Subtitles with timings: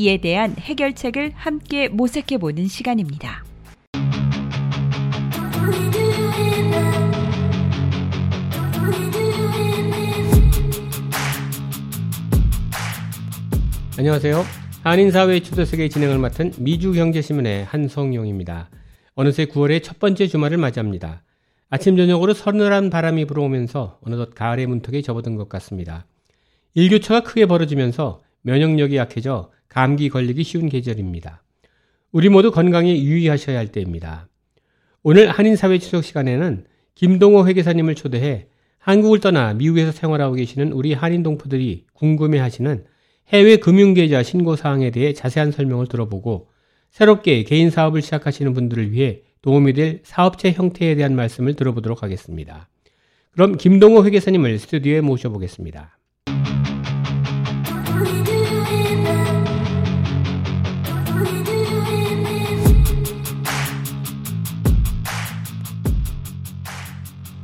[0.00, 3.44] 이에 대한 해결책을 함께 모색해 보는 시간입니다.
[13.98, 14.42] 안녕하세요.
[14.84, 18.70] 한인사회 초대석의 진행을 맡은 미주경제신문의 한성용입니다.
[19.14, 21.22] 어느새 9월의 첫 번째 주말을 맞이합니다.
[21.68, 26.06] 아침 저녁으로 서늘한 바람이 불어오면서 어느덧 가을의 문턱에 접어든 것 같습니다.
[26.72, 31.42] 일교차가 크게 벌어지면서 면역력이 약해져 감기 걸리기 쉬운 계절입니다.
[32.12, 34.28] 우리 모두 건강에 유의하셔야 할 때입니다.
[35.02, 36.64] 오늘 한인사회 추석 시간에는
[36.96, 42.84] 김동호 회계사님을 초대해 한국을 떠나 미국에서 생활하고 계시는 우리 한인 동포들이 궁금해 하시는
[43.28, 46.48] 해외 금융계좌 신고 사항에 대해 자세한 설명을 들어보고
[46.90, 52.68] 새롭게 개인 사업을 시작하시는 분들을 위해 도움이 될 사업체 형태에 대한 말씀을 들어보도록 하겠습니다.
[53.30, 55.99] 그럼 김동호 회계사님을 스튜디오에 모셔보겠습니다.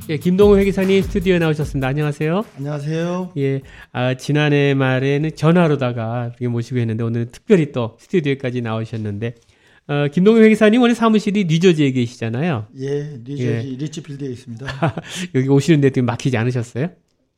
[0.09, 1.89] 예, 김동호 회계사님 스튜디오에 나오셨습니다.
[1.89, 2.45] 안녕하세요.
[2.59, 3.33] 안녕하세요.
[3.39, 9.34] 예, 아, 지난해 말에는 전화로다가 모시고 했는데 오늘 특별히 또 스튜디오까지 나오셨는데
[9.89, 12.69] 어, 김동호 회계사님 원래 사무실이 뉴저지에 계시잖아요.
[12.79, 13.62] 예, 뉴저지 예.
[13.62, 14.67] 리치필드에 있습니다.
[15.34, 16.89] 여기 오시는데 되게 막히지 않으셨어요?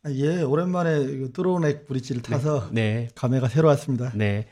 [0.03, 2.83] 아, 예, 오랜만에 뚜로넥 브릿지를 타서 네.
[2.83, 3.09] 네.
[3.15, 4.13] 감회가 새로웠습니다.
[4.15, 4.45] 네.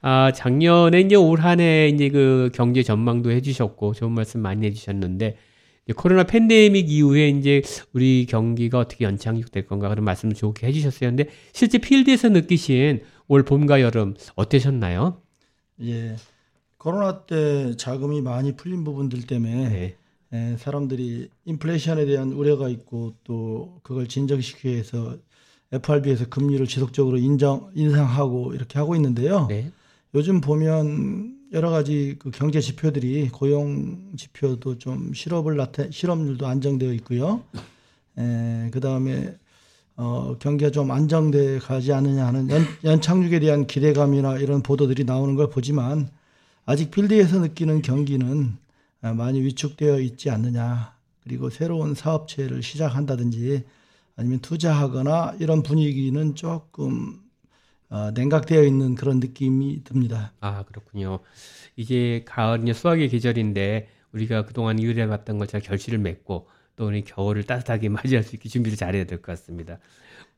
[0.00, 5.36] 아, 작년에 이제 올 한해 이제 그 경제 전망도 해주셨고 좋은 말씀 많이 해주셨는데
[5.92, 11.10] 코로나 팬데믹 이후에 이제 우리 경기가 어떻게 연착륙될 건가 그런 말씀을 좋게 해주셨어요.
[11.10, 15.20] 근데 실제 필드에서 느끼신 올 봄과 여름 어떠셨나요?
[15.82, 16.16] 예.
[16.78, 19.96] 코로나 때 자금이 많이 풀린 부분들 때문에 네.
[20.34, 25.16] 예, 사람들이 인플레이션에 대한 우려가 있고 또 그걸 진정시키기 위해서
[25.72, 29.46] FRB에서 금리를 지속적으로 인정 인상하고 이렇게 하고 있는데요.
[29.48, 29.70] 네.
[30.14, 37.44] 요즘 보면 여러 가지 그 경제 지표들이 고용 지표도 좀 실업을 나타 실업률도 안정되어 있고요.
[38.18, 39.36] 에, 그다음에
[39.96, 45.48] 어, 경기가 좀 안정돼 가지 않느냐 하는 연, 연착륙에 대한 기대감이나 이런 보도들이 나오는 걸
[45.48, 46.10] 보지만
[46.66, 48.56] 아직 필드에서 느끼는 경기는
[49.00, 50.94] 많이 위축되어 있지 않느냐.
[51.22, 53.62] 그리고 새로운 사업체를 시작한다든지
[54.16, 57.20] 아니면 투자하거나 이런 분위기는 조금
[57.94, 60.32] 어, 냉각되어 있는 그런 느낌이 듭니다.
[60.40, 61.20] 아 그렇군요.
[61.76, 67.88] 이제 가을 이 수학의 계절인데 우리가 그동안 이을해봤던 것처럼 결실을 맺고 또 우리 겨울을 따뜻하게
[68.18, 69.78] 맞이할 수 있게 준비를 잘해야 될 것 같습니다.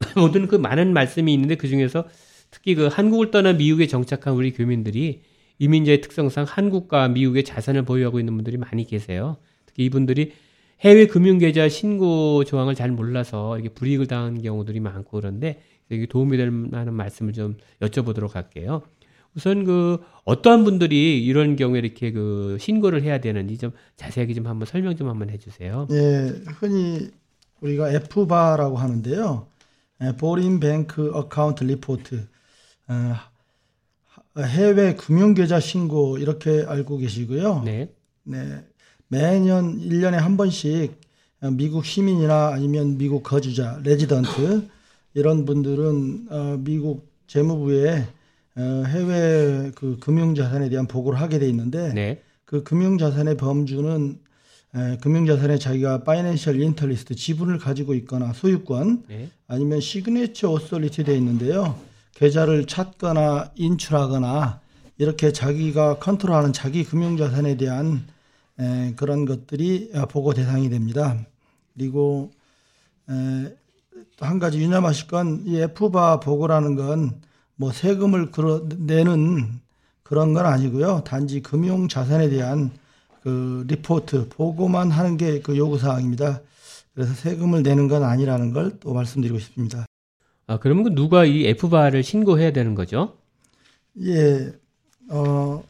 [0.16, 2.04] 모든 그 많은 말씀이 있는데 그 중에서
[2.50, 5.22] 특히 그 한국을 떠나 미국에 정착한 우리 교민들이
[5.58, 9.38] 이민자의 특성상 한국과 미국의 자산을 보유하고 있는 분들이 많이 계세요.
[9.64, 10.32] 특히 이분들이
[10.80, 16.50] 해외 금융계좌 신고 조항을 잘 몰라서 이렇게 불이익을 당하는 경우들이 많고 그런데 여기 도움이 될
[16.50, 18.82] 만한 말씀을 좀 여쭤보도록 할게요.
[19.34, 24.66] 우선 그 어떠한 분들이 이런 경우에 이렇게 그 신고를 해야 되는지 좀 자세하게 좀 한번
[24.66, 25.88] 설명 좀 한번 해주세요.
[25.90, 27.10] 예, 흔히
[27.60, 29.46] 우리가 FBAR라고 하는데요.
[30.00, 32.26] Foreign Bank Account Report,
[34.38, 37.62] 해외 금융계좌 신고 이렇게 알고 계시고요.
[37.64, 37.90] 네.
[38.24, 38.64] 네.
[39.08, 41.00] 매년 1년에 한 번씩
[41.52, 44.68] 미국 시민이나 아니면 미국 거주자, 레지던트
[45.16, 48.06] 이런 분들은 어, 미국 재무부에
[48.54, 52.22] 어, 해외 그 금융자산에 대한 보고를 하게 돼 있는데 네.
[52.44, 54.18] 그 금융자산의 범주는
[54.74, 59.30] 에, 금융자산에 자기가 financial interest 지분을 가지고 있거나 소유권 네.
[59.48, 61.80] 아니면 signature authority 돼 있는데요.
[62.12, 64.60] 계좌를 찾거나 인출하거나
[64.98, 68.06] 이렇게 자기가 컨트롤하는 자기 금융자산에 대한
[68.60, 71.24] 에, 그런 것들이 보고 대상이 됩니다.
[71.72, 72.32] 그리고
[73.08, 73.56] 에,
[74.20, 77.20] 한 가지 유념하실 건 이 F바 보고라는 건
[77.58, 78.30] 뭐 세금을
[78.80, 79.60] 내는
[80.02, 81.02] 그런 건 아니고요.
[81.04, 82.70] 단지 금융 자산에 대한
[83.22, 86.42] 그 리포트 보고만 하는 게 그 요구 사항입니다.
[86.94, 89.86] 그래서 세금을 내는 건 아니라는 걸 또 말씀드리고 싶습니다.
[90.46, 93.16] 아, 그러면 그 누가 이 F바를 신고해야 되는 거죠?
[94.02, 94.52] 예.
[95.08, 95.64] 어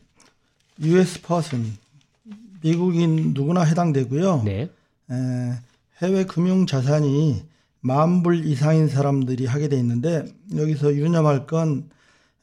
[0.82, 1.72] US 퍼슨
[2.62, 4.42] 미국인 누구나 해당되고요.
[4.44, 4.68] 네.
[5.10, 5.14] 에,
[6.02, 7.42] 해외 금융 자산이
[7.86, 10.24] 만불 이상인 사람들이 하게 돼 있는데
[10.56, 11.88] 여기서 유념할 건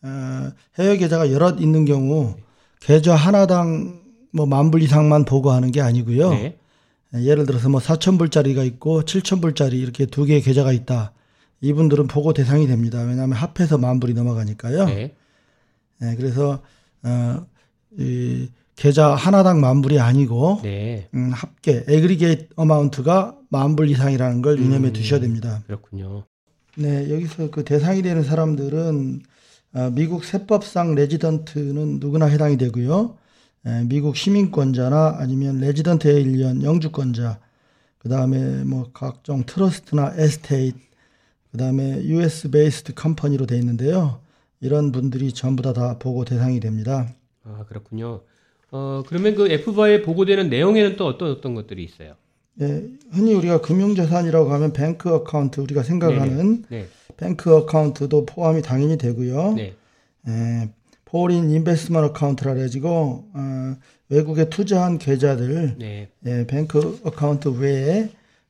[0.01, 2.35] 어, 해외 계좌가 여럿 있는 경우
[2.79, 4.01] 계좌 하나당
[4.31, 6.29] 뭐 만불 이상만 보고하는 게 아니고요.
[6.31, 6.57] 네.
[7.15, 11.13] 예를 들어서 뭐 4천 불짜리가 있고 7천 불짜리 이렇게 두 개의 계좌가 있다.
[11.61, 13.01] 이분들은 보고 대상이 됩니다.
[13.01, 14.85] 왜냐하면 합해서 만 불이 넘어가니까요.
[14.85, 15.15] 네.
[15.99, 16.61] 네 그래서
[17.03, 17.45] 어,
[17.97, 18.49] 이
[18.83, 21.07] 계좌 하나당 만 불이 아니고 네.
[21.13, 25.63] 음, 합계 aggregate amount가 만불 이상이라는 걸 유념해 음, 두셔야 됩니다.
[25.67, 26.25] 그렇군요.
[26.75, 29.21] 네, 여기서 그 대상이 되는 사람들은
[29.75, 33.15] 어, 미국 세법상 resident는 누구나 해당이 되고요.
[33.67, 37.39] 에, 미국 시민권자나 아니면 resident alien 영주권자,
[37.99, 40.77] 그 다음에 뭐 각종 trust나 estate,
[41.53, 44.19] 그 다음에 US 베이스드 컴퍼니로 되어 있는데요.
[44.59, 47.07] 이런 분들이 전부 다 다 보고 대상이 됩니다.
[47.45, 48.23] 아 그렇군요.
[48.75, 52.15] 어 그러면 그 FBAR에 보고되는 내용에는 또 어떤 어떤 것들이 있어요?
[52.55, 56.87] 네, 흔히 우리가 금융자산이라고 하면 bank account 우리가 생각하는 네.
[57.15, 59.53] bank account도 포함이 당연히 되고요.
[59.53, 59.75] 네.
[60.27, 60.69] 에,
[61.05, 63.75] foreign investment account라 해가지고 어,
[64.09, 66.09] 외국에 투자한 계좌들 네.
[66.25, 68.09] 예, bank account 외에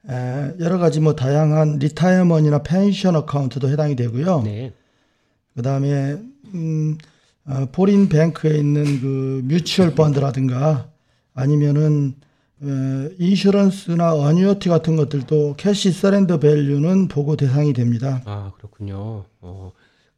[0.10, 4.44] 에, 여러 가지 뭐 다양한 retirement이나 pension account도 해당이 되고요.
[4.44, 4.72] 네.
[5.58, 6.18] 그다음에
[6.54, 6.98] 음,
[7.46, 10.90] 어, foreign bank에 있는 그 뮤추얼 펀드라든가
[11.34, 12.16] 아니면은
[12.62, 18.22] 어, insurance나 annuity 같은 것들도 cash surrender value는 보고 대상이 됩니다.
[18.26, 19.26] 아 그렇군요.
[19.42, 19.72] 어,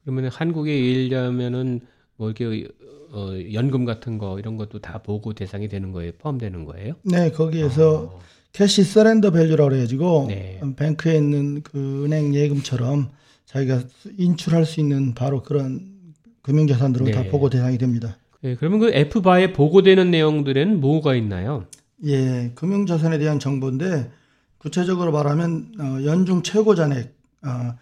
[0.04, 1.82] 그러면 한국에 일려면은
[2.18, 2.68] 뭐 이렇게
[3.12, 6.12] 어, 연금 같은 거 이런 것도 다 보고 대상이 되는 거예요?
[6.20, 6.94] 포함되는 거예요?
[7.04, 8.26] 네, 거기에서 아.
[8.52, 10.62] cash surrender value라고 해가지고 네.
[10.78, 13.10] bank에 있는 그 은행 예금처럼
[13.46, 13.82] 자기가
[14.18, 15.95] 인출할 수 있는 바로 그런
[16.46, 17.12] 금융자산들로 네.
[17.12, 18.18] 다 보고 대상이 됩니다.
[18.42, 21.66] 네, 그러면 그 FBAR에 보고되는 내용들에는 뭐가 있나요?
[22.06, 24.12] 예, 금융자산에 대한 정보인데
[24.60, 27.76] 구체적으로 말하면 어, 연중 최고 잔액, 어,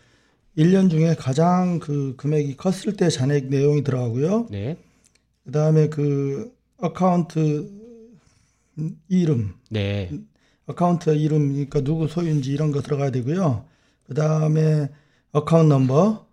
[0.57, 4.48] 1년 중에 가장 그 금액이 컸을 때 잔액 내용이 들어가고요.
[4.50, 4.77] 네.
[5.44, 7.69] 그 다음에 그 account
[9.09, 10.09] 이름, 네.
[10.68, 13.66] account 이름이니까 누구 소유인지 이런 거 들어가야 되고요.
[14.07, 14.88] 그 다음에
[15.33, 16.25] account number,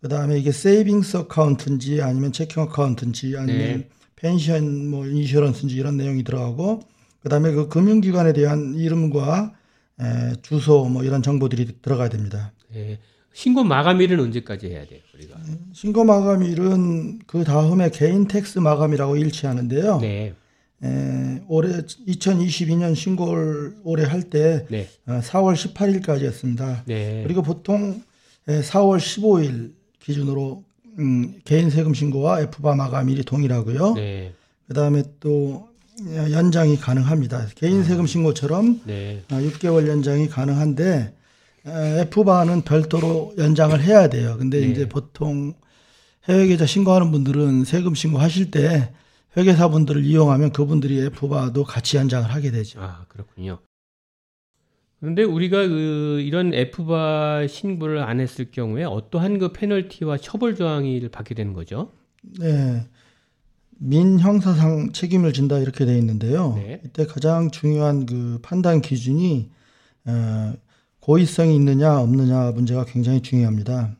[0.00, 3.88] 그 다음에 이게 savings account인지 아니면 checking account인지 아니면 네.
[4.16, 6.80] 펜션 뭐 insurance인지 이런 내용이 들어가고
[7.22, 9.52] 그다음에 그 금융기관에 대한 이름과
[10.00, 12.52] 에, 주소 뭐 이런 정보들이 들어가야 됩니다.
[12.72, 12.98] 네.
[13.32, 15.38] 신고 마감일은 언제까지 해야 돼요, 우리가?
[15.72, 19.98] 신고 마감일은 그 다음에 개인 tax 마감일하고 일치하는데요.
[20.00, 20.34] 네.
[20.82, 24.88] 에, 올해 2022년 신고를 올해 할때 네.
[25.06, 26.84] 어, 4월 18일까지였습니다.
[26.86, 27.22] 네.
[27.22, 28.02] 그리고 보통
[28.48, 29.79] 에, 4월 15일
[30.10, 30.64] 기준으로
[30.98, 33.94] 음, 개인 세금 신고와 F바 마감일이 동일하고요.
[33.94, 34.34] 네.
[34.68, 35.68] 그다음에 또
[36.32, 37.46] 연장이 가능합니다.
[37.54, 39.22] 개인 세금 신고처럼 네.
[39.28, 41.14] 6개월 어, 연장이 가능한데
[41.64, 44.36] F바는 별도로 연장을 해야 돼요.
[44.38, 44.68] 근데 네.
[44.68, 45.54] 이제 보통
[46.28, 48.92] 해외 계좌 신고하는 분들은 세금 신고하실 때
[49.36, 52.80] 회계사분들을 이용하면 그분들이 F바도 같이 연장을 하게 되죠.
[52.80, 53.58] 아, 그렇군요.
[55.00, 61.34] 그런데 우리가 그 이런 F바 신고를 안 했을 경우에 어떠한 그 페널티와 처벌 조항을 받게
[61.34, 61.92] 되는 거죠?
[62.38, 62.86] 네.
[63.78, 66.54] 민형사상 책임을 진다 이렇게 돼 있는데요.
[66.56, 66.82] 네.
[66.84, 69.48] 이때 가장 중요한 그 판단 기준이
[70.04, 70.52] 어,
[71.00, 73.96] 고의성이 있느냐 없느냐 문제가 굉장히 중요합니다.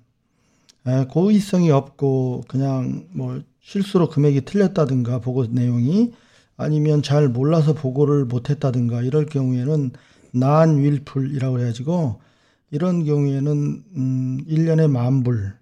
[0.87, 6.13] 에, 고의성이 없고 그냥 뭐 실수로 금액이 틀렸다든가 보고 내용이
[6.59, 9.93] 아니면 잘 몰라서 보고를 못했다든가 이럴 경우에는
[10.33, 12.21] non-willful이라고 해가지고
[12.71, 15.55] 이런 경우에는 음 1년에 만불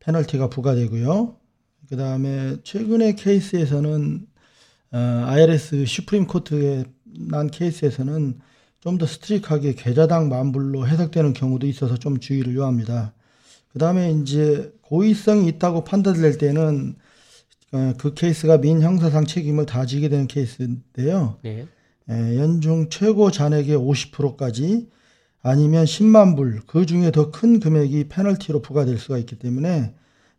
[0.00, 1.36] 페널티가 부과되고요.
[1.88, 4.26] 그 다음에 최근의 케이스에서는
[4.92, 8.40] 어, IRS Supreme Court에 난 케이스에서는
[8.80, 13.12] 좀 더 strict하게 계좌당 만불로 해석되는 경우도 있어서 좀 주의를 요합니다.
[13.72, 16.96] 그 다음에 이제 고의성이 있다고 판단될 때는
[17.72, 21.38] 어, 그 케이스가 민형사상 책임을 다 지게 되는 케이스인데요.
[21.42, 21.66] 네.
[22.10, 24.88] 에, 연중 최고 잔액의 50%까지
[25.42, 29.94] 아니면 10만 불, 그 중에 더 큰 금액이 페널티로 부과될 수가 있기 때문에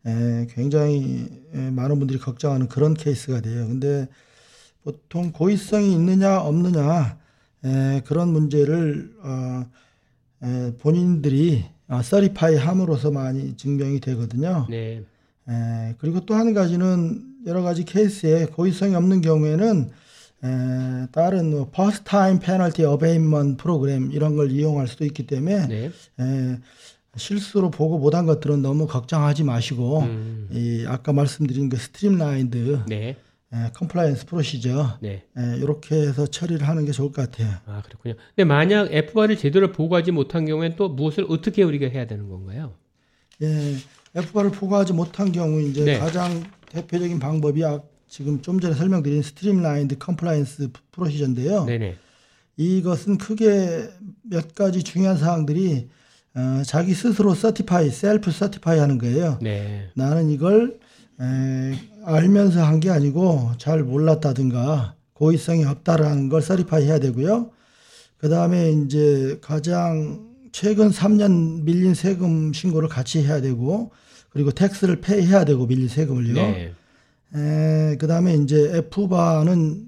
[0.05, 3.67] 에, 굉장히 에, 많은 분들이 걱정하는 그런 케이스가 돼요.
[3.67, 4.07] 근데
[4.83, 7.17] 보통 고의성이 있느냐 없느냐
[7.65, 9.65] 에, 그런 문제를 어,
[10.43, 14.67] 에, 본인들이 어, certify 함으로써 많이 증명이 되거든요.
[14.69, 15.03] 네.
[15.49, 19.89] 에, 그리고 또 한 가지는 여러 가지 케이스에 고의성이 없는 경우에는
[20.43, 25.91] 에, 다른 뭐 First Time Penalty Abatement program 이런 걸 이용할 수도 있기 때문에 네.
[26.19, 26.59] 에,
[27.15, 30.47] 실수로 보고 못한 것들은 너무 걱정하지 마시고 음.
[30.51, 33.17] 이 아까 말씀드린 그 streamlined 네.
[33.51, 35.23] 에, compliance procedure 네.
[35.37, 37.55] 에, 이렇게 해서 처리를 하는 게 좋을 것 같아요.
[37.65, 38.15] 아 그렇군요.
[38.35, 42.73] 근데 만약 FBAR을 제대로 보고하지 못한 경우에는 또 무엇을 어떻게 우리가 해야 되는 건가요?
[43.41, 43.75] 예,
[44.15, 45.97] FBAR을 보고하지 못한 경우 이제 네.
[45.97, 51.65] 가장 대표적인 방법이 아, 지금 좀 전에 설명드린 streamlined compliance procedure인데요.
[51.65, 51.95] 네네.
[52.57, 53.89] 이것은 크게
[54.23, 55.87] 몇 가지 중요한 사항들이
[56.35, 59.39] 어, 자기 스스로 certify, self certify 하는 거예요.
[59.41, 59.89] 네.
[59.95, 60.79] 나는 이걸
[61.21, 67.51] 에, 알면서 한 게 아니고 잘 몰랐다든가 고의성이 없다라는 걸 certify 해야 되고요.
[68.17, 73.91] 그 다음에 이제 가장 최근 3년 밀린 세금 신고를 같이 해야 되고
[74.29, 76.33] 그리고 tax를 pay해야 되고 밀린 세금을요.
[76.33, 76.73] 네.
[77.35, 79.87] 에, 그 다음에 이제 FBAR는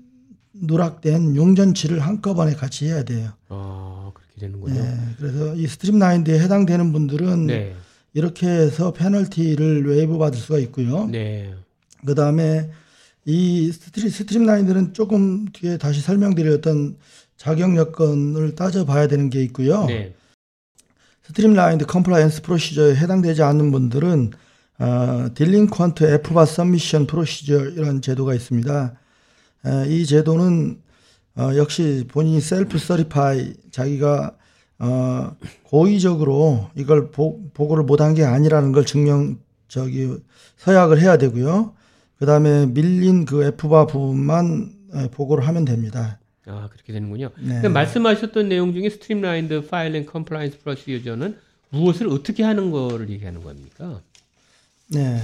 [0.53, 3.31] 누락된 육년치를 한꺼번에 같이 해야 돼요.
[3.49, 4.73] 아, 그렇게 되는군요.
[4.75, 7.75] 네, 그래서 이 streamlined에 해당되는 분들은 네.
[8.13, 11.07] 이렇게 해서 페널티를 waive 받을 수가 있고요.
[11.07, 11.53] 네.
[12.05, 12.69] 그 다음에
[13.25, 16.97] 이 strea, streamlined는 조금 뒤에 다시 설명드릴 어떤
[17.37, 19.85] 자격 여건을 따져봐야 되는 게 있고요.
[19.85, 20.13] 네.
[21.23, 24.31] streamlined compliance procedure에 해당되지 않는 분들은
[24.81, 28.95] 어, delinquent FBAR submission procedure 이런 제도가 있습니다.
[29.67, 30.81] 에, 이 제도는
[31.37, 34.35] 어, 역시 본인이 self certify 자기가
[34.79, 40.17] 어, 고의적으로 이걸 보, 보고를 못한 게 아니라는 걸 증명 저기
[40.57, 41.75] 서약을 해야 되고요.
[42.17, 44.73] 그 다음에 밀린 그 F바 부분만
[45.11, 46.19] 보고를 하면 됩니다.
[46.47, 47.29] 아 그렇게 되는군요.
[47.39, 47.69] 네.
[47.69, 51.37] 말씀하셨던 내용 중에 streamlined filing compliance procedure는
[51.69, 54.01] 무엇을 어떻게 하는 거를 얘기하는 겁니까?
[54.91, 55.21] 네.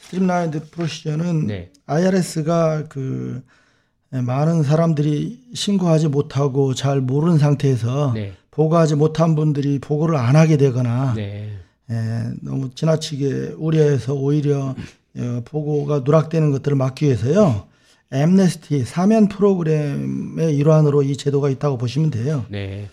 [0.00, 1.70] streamlined procedure는 네.
[1.86, 3.42] IRS가 그
[4.10, 8.32] 많은 사람들이 신고하지 못하고 잘 모르는 상태에서 네.
[8.50, 11.50] 보고하지 못한 분들이 보고를 안 하게 되거나 네.
[11.90, 14.74] 예, 너무 지나치게 우려해서 오히려
[15.16, 17.66] 어, 보고가 누락되는 것들을 막기 위해서요.
[18.12, 22.44] 엠네스티 사면 프로그램의 일환으로 이 제도가 있다고 보시면 돼요.
[22.48, 22.88] 네.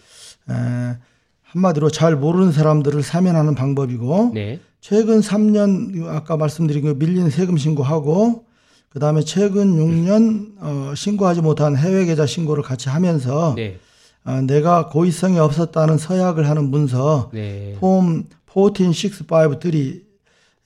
[0.49, 0.97] 에,
[1.43, 4.59] 한마디로 잘 모르는 사람들을 사면하는 방법이고 네.
[4.87, 8.45] 최근 3년 아까 말씀드린 그 밀린 세금 신고하고
[8.87, 13.79] 그 다음에 최근 6년 어, 신고하지 못한 해외 계좌 신고를 같이 하면서 네.
[14.23, 17.75] 어, 내가 고의성이 없었다는 서약을 하는 문서 네.
[17.81, 20.03] 폼 14653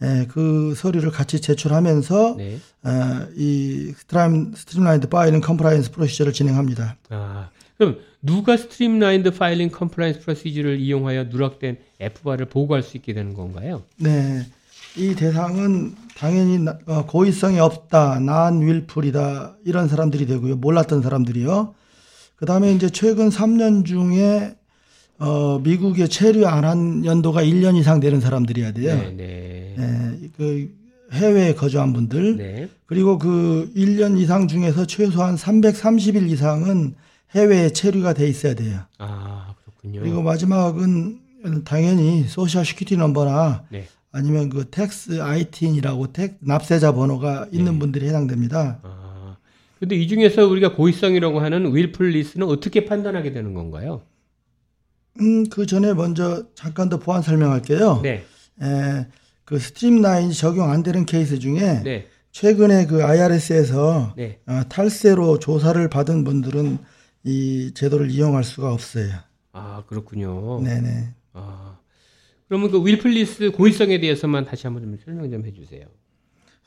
[0.04, 2.60] 예, 그 서류를 같이 제출하면서 네.
[2.84, 6.98] 어, 이 stream streamlined filing compliance procedure를 진행합니다.
[7.10, 7.50] 아,
[7.82, 13.82] 그럼 누가 streamlined filing compliance procedure를 이용하여 누락된 FBAR를 보고할 수 있게 되는 건가요?
[13.98, 14.46] 네.
[14.96, 20.58] 이 대상은 당연히 어, 고의성이 없다, non-willful이다 이런 사람들이 되고요.
[20.58, 21.74] 몰랐던 사람들이요.
[22.36, 24.54] 그 다음에 이제 최근 3년 중에
[25.18, 28.96] 어, 미국에 체류 안 한 연도가 1년 이상 되는 사람들이야 돼요.
[28.96, 29.76] 네, 네.
[29.76, 30.70] 네, 그
[31.14, 32.38] 해외에 거주한 분들.
[32.38, 32.70] 네.
[32.86, 36.94] 그리고 그 1년 이상 중에서 최소한 330일 이상은
[37.34, 38.82] 해외에 체류가 돼 있어야 돼요.
[38.98, 40.02] 아, 그렇군요.
[40.02, 41.20] 그리고 마지막은
[41.66, 43.88] 당연히 Social Security number나 네.
[44.12, 47.80] 아니면 그 tax ITIN이라고 tax 납세자 번호가 있는 네.
[47.80, 48.80] 분들이 해당됩니다.
[48.84, 49.38] 아.
[49.80, 54.02] 근데 이 중에서 우리가 고의성이라고 하는 willfulness는 어떻게 판단하게 되는 건가요?
[55.20, 58.02] 음, 그 전에 먼저 잠깐 더 보완 설명할게요.
[58.04, 58.24] 네.
[58.62, 59.08] 에,
[59.44, 62.08] 그 streamline 적용 안 되는 케이스 중에 네.
[62.32, 64.40] 최근에 그 IRS에서 네.
[64.46, 66.78] 어, 탈세로 조사를 받은 분들은
[67.24, 69.12] 이 제도를 이용할 수가 없어요.
[69.54, 70.62] 아 그렇군요.
[70.62, 71.14] 네네.
[71.34, 71.78] 아
[72.48, 75.86] 그러면 그 willfulness 고의성에 대해서만 다시 한번 좀 설명 좀 해주세요.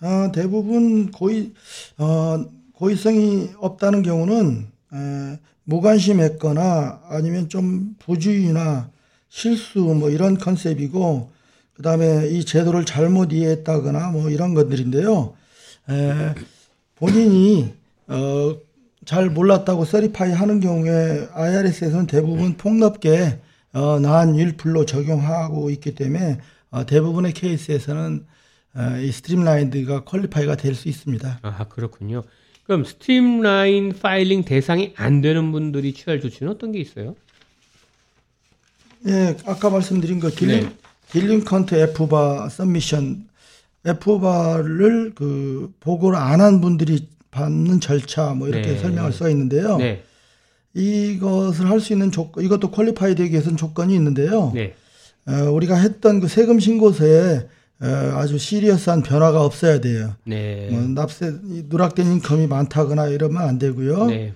[0.00, 1.52] 아 대부분 고의
[1.98, 2.44] 어,
[2.74, 8.90] 고의성이 없다는 경우는 에, 무관심했거나 아니면 좀 부주의나
[9.28, 11.30] 실수 뭐 이런 concept이고
[11.74, 15.34] 그다음에 이 제도를 잘못 이해했다거나 뭐 이런 것들인데요.
[15.90, 16.34] 에,
[16.94, 17.74] 본인이
[18.06, 18.56] 어,
[19.04, 23.40] 잘 몰랐다고 certify 하는 경우에 IRS에서는 대부분 폭넓게
[23.72, 26.38] 어, non-willful로 적용하고 있기 때문에
[26.70, 28.24] 어, 대부분의 케이스에서는
[28.76, 31.40] 어, 이 streamlined가 qualify가 될 수 있습니다.
[31.42, 32.22] 아 그렇군요.
[32.66, 37.14] 그럼 streamline filing 대상이 안 되는 분들이 취할 조치는 어떤 게 있어요?
[39.06, 40.76] 예, 아까 말씀드린 거 delin 네.
[41.10, 43.28] delinquent FBAR submission
[43.84, 48.78] FBAR를 그 보고를 안 한 분들이 받는 절차 뭐 이렇게 네.
[48.78, 49.76] 설명할 수가 있는데요.
[49.76, 50.02] 네.
[50.72, 54.52] 이것을 할 수 있는 조건 이것도 qualify 되기 위해서는 조건이 있는데요.
[54.54, 54.74] 네.
[55.26, 57.48] 어, 우리가 했던 그 세금 신고서에
[58.14, 60.14] 아주 시리어스한 변화가 없어야 돼요.
[60.24, 60.68] 네.
[60.70, 61.34] 뭐 납세
[61.68, 64.06] 누락된 인컴이 많다거나 이러면 안 되고요.
[64.06, 64.32] 네.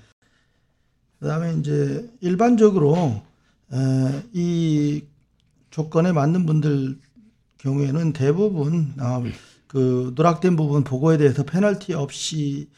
[1.20, 3.22] 그다음에 이제 일반적으로
[4.32, 5.02] 이
[5.70, 6.98] 조건에 맞는 분들
[7.58, 9.22] 경우에는 대부분 아,
[9.66, 12.68] 그 누락된 부분 보고에 대해서 페널티 없이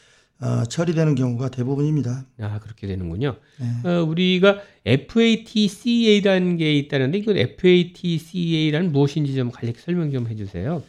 [0.40, 2.24] 어, 처리되는 경우가 대부분입니다.
[2.40, 3.36] 아 그렇게 되는군요.
[3.58, 3.88] 네.
[3.88, 10.82] 어, 우리가 FATCA라는 게 있다는데 이건 FATCA라는 무엇인지 좀 간략히 설명 좀 해주세요.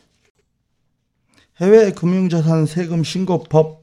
[1.60, 3.82] 해외 금융자산 세금 신고법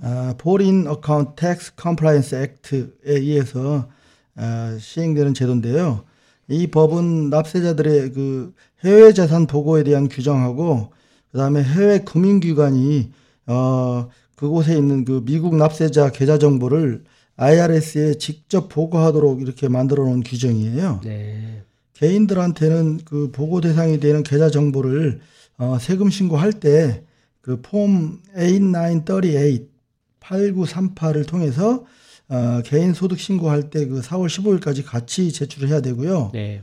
[0.00, 3.88] 아, Foreign Account Tax Compliance Act에 의해서
[4.36, 6.04] 아, 시행되는 제도인데요.
[6.48, 10.92] 이 법은 납세자들의 그 해외 자산 보고에 대한 규정하고
[11.32, 13.10] 그다음에 해외 금융기관이
[13.46, 17.02] 어 그곳에 있는 그 미국 납세자 계좌 정보를
[17.36, 21.00] IRS에 직접 보고하도록 이렇게 만들어 놓은 규정이에요.
[21.04, 21.62] 네.
[21.94, 25.20] 개인들한테는 그 보고 대상이 되는 계좌 정보를
[25.58, 27.02] 어 세금 신고할 때
[27.42, 29.66] 그 폼 8938
[30.20, 31.84] 8938을 통해서
[32.28, 36.30] 어, 개인 소득 신고할 때 그 4월 15일까지 같이 제출을 해야 되고요.
[36.34, 36.62] 네.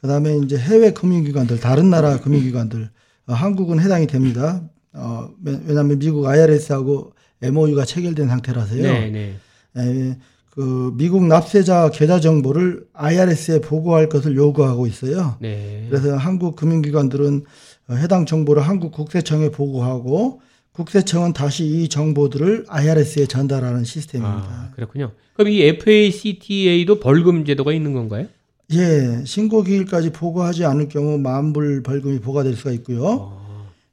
[0.00, 2.88] 그다음에 이제 해외 금융기관들 다른 나라 금융기관들
[3.26, 4.62] 어, 한국은 해당이 됩니다.
[4.94, 8.82] 어, 왜냐하면 미국 IRS하고 MOU가 체결된 상태라서요.
[8.82, 9.36] 네, 네.
[9.78, 10.16] 에,
[10.50, 15.36] 그 미국 납세자 계좌 정보를 IRS에 보고할 것을 요구하고 있어요.
[15.40, 15.86] 네.
[15.88, 17.44] 그래서 한국 금융기관들은
[17.88, 20.40] 어, 해당 정보를 한국 국세청에 보고하고
[20.72, 24.46] 국세청은 다시 이 정보들을 IRS에 전달하는 시스템입니다.
[24.46, 25.12] 아, 그렇군요.
[25.34, 28.26] 그럼 이 FACTA도 벌금 제도가 있는 건가요?
[28.72, 33.04] 예, 신고 기일까지 보고하지 않을 경우 만불 벌금이 부과될 수가 있고요.
[33.04, 33.41] 어.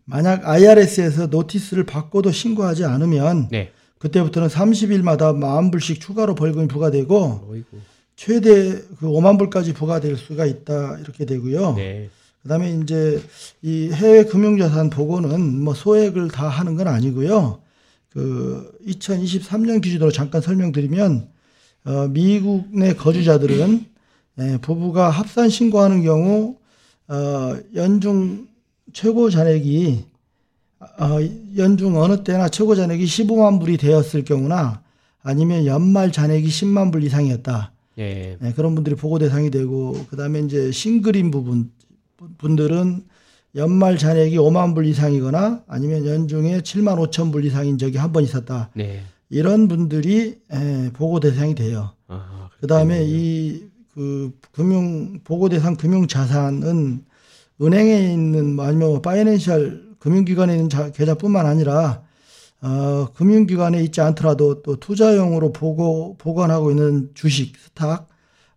[0.09, 3.71] 만약 IRS에서 노티스를 받고도 신고하지 않으면 네.
[3.99, 7.77] 그때부터는 30일마다 만불씩 추가로 벌금이 부과되고 어이구.
[8.15, 11.75] 최대 그 5만 불까지 부과될 수가 있다 이렇게 되고요.
[11.75, 12.09] 네.
[12.41, 13.21] 그다음에 이제
[13.61, 17.61] 이 해외 금융자산 보고는 뭐 소액을 다 하는 건 아니고요.
[18.09, 21.29] 그 2023년 기준으로 잠깐 설명드리면
[21.85, 23.85] 어 미국 내 거주자들은
[24.39, 26.57] 예, 부부가 합산 신고하는 경우
[27.07, 28.48] 어 연중
[28.93, 30.05] 최고 잔액이
[30.79, 31.17] 어
[31.57, 34.81] 연중 어느 때나 최고 잔액이 15만 불이 되었을 경우나
[35.21, 37.71] 아니면 연말 잔액이 10만 불 이상이었다.
[37.97, 38.37] 예.
[38.39, 41.71] 네, 그런 분들이 보고 대상이 되고 그다음에 이제 싱글인 부분
[42.37, 43.03] 분들은
[43.55, 48.69] 연말 잔액이 5만 불 이상이거나 아니면 연중에 7만 5천 불 이상인 적이 한 번 있었다.
[48.73, 49.01] 네.
[49.29, 51.91] 이런 분들이 에, 보고 대상이 돼요.
[52.61, 57.03] 그 다음에 이 그 금융 보고 대상 금융 자산은
[57.61, 62.03] 은행에 있는 뭐 아니면 뭐 파이낸셜 금융기관에 있는 자, 계좌뿐만 아니라
[62.61, 68.07] 어, 금융기관에 있지 않더라도 또 투자용으로 보고 보관하고 있는 주식 stock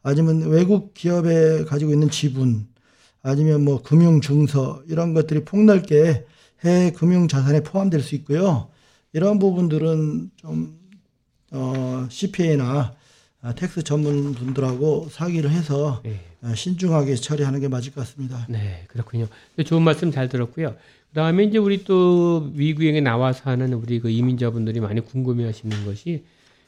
[0.02, 2.66] 아니면 외국 기업에 가지고 있는 지분
[3.22, 6.26] 아니면 뭐 금융 증서 이런 것들이 폭넓게
[6.64, 8.68] 해외 금융 자산에 포함될 수 있고요.
[9.12, 10.78] 이런 부분들은 좀
[11.52, 12.94] 어, CPA나
[13.56, 16.20] tax 전문 분들하고 상의를 해서 네.
[16.54, 18.46] 신중하게 처리하는 게 맞을 것 같습니다.
[18.48, 19.26] 네, 그렇군요.
[19.64, 20.76] 좋은 말씀 잘 들었고요.
[21.08, 26.24] 그다음에 이제 우리 또 미국에 나와서 하는 우리 그 이민자분들이 많이 궁금해하시는 것이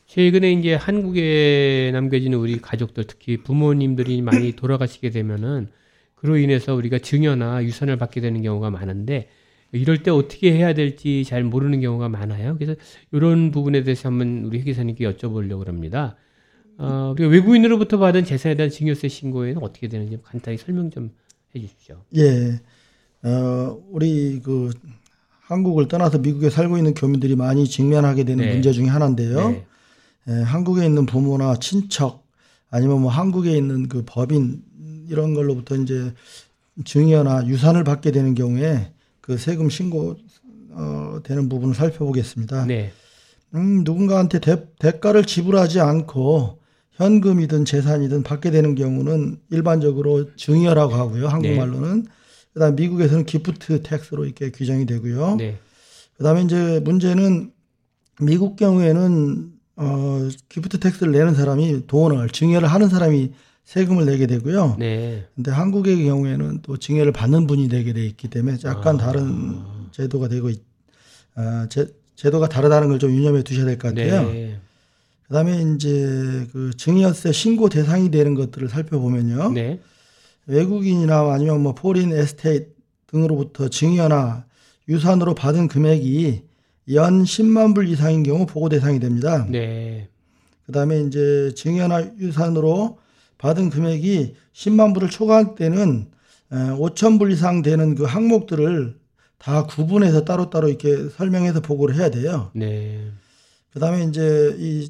[0.06, 5.68] 최근에 이제 한국에 남겨지는 우리 가족들 특히 부모님들이 많이 돌아가시게 되면은
[6.16, 9.28] 그로 인해서 우리가 증여나 유산을 받게 되는 경우가 많은데
[9.72, 12.56] 이럴 때 어떻게 해야 될지 잘 모르는 경우가 많아요.
[12.58, 12.74] 그래서
[13.12, 16.16] 이런 부분에 대해서 한번 우리 회계사님께 여쭤보려고 합니다.
[16.78, 21.10] 어, 우리가 외국인으로부터 받은 재산에 대한 증여세 신고에는 어떻게 되는지 간단히 설명 좀
[21.54, 21.96] 해주십시오.
[22.16, 22.60] 예,
[23.22, 24.70] 어, 우리 그
[25.40, 28.52] 한국을 떠나서 미국에 살고 있는 교민들이 많이 직면하게 되는 네.
[28.52, 29.50] 문제 중에 하나인데요.
[29.50, 29.66] 네.
[30.28, 32.24] 예, 한국에 있는 부모나 친척
[32.70, 34.62] 아니면 뭐 한국에 있는 그 법인
[35.08, 36.12] 이런 걸로부터 이제
[36.84, 40.16] 증여나 유산을 받게 되는 경우에 그 세금 신고
[40.70, 42.66] 어, 되는 부분을 살펴보겠습니다.
[42.66, 42.92] 네.
[43.54, 46.58] 음, 누군가한테 대, 대가를 지불하지 않고
[46.94, 51.28] 현금이든 재산이든 받게 되는 경우는 일반적으로 증여라고 하고요.
[51.28, 52.02] 한국말로는.
[52.04, 52.08] 네.
[52.52, 55.36] 그다음 미국에서는 gift tax로 이렇게 규정이 되고요.
[55.36, 55.58] 네.
[56.16, 57.50] 그다음에 이제 문제는
[58.20, 63.32] 미국 경우에는 어 gift tax를 내는 사람이 돈을 증여를 하는 사람이
[63.64, 64.76] 세금을 내게 되고요.
[64.78, 65.26] 네.
[65.34, 68.98] 근데 한국의 경우에는 또 증여를 받는 분이 내게 돼 있기 때문에 약간 아.
[68.98, 69.58] 다른
[69.90, 70.62] 제도가 되고 있,
[71.34, 74.30] 아, 제, 제도가 다르다는 걸 좀 유념해 두셔야 될 것 같아요.
[74.30, 74.60] 네.
[75.34, 79.50] 그다음에 이제 그 증여세 신고 대상이 되는 것들을 살펴보면요.
[79.50, 79.80] 네.
[80.46, 82.68] 외국인이나 아니면 뭐 foreign estate
[83.08, 84.46] 등으로부터 증여나
[84.88, 86.42] 유산으로 받은 금액이
[86.92, 89.44] 연 10만 불 이상인 경우 보고 대상이 됩니다.
[89.50, 90.08] 네.
[90.66, 92.98] 그다음에 이제 증여나 유산으로
[93.38, 96.12] 받은 금액이 10만 불을 초과할 때는
[96.52, 98.96] 5천 불 이상 되는 그 항목들을
[99.38, 102.52] 다 구분해서 따로따로 이렇게 설명해서 보고를 해야 돼요.
[102.54, 103.10] 네.
[103.72, 104.88] 그다음에 이제 이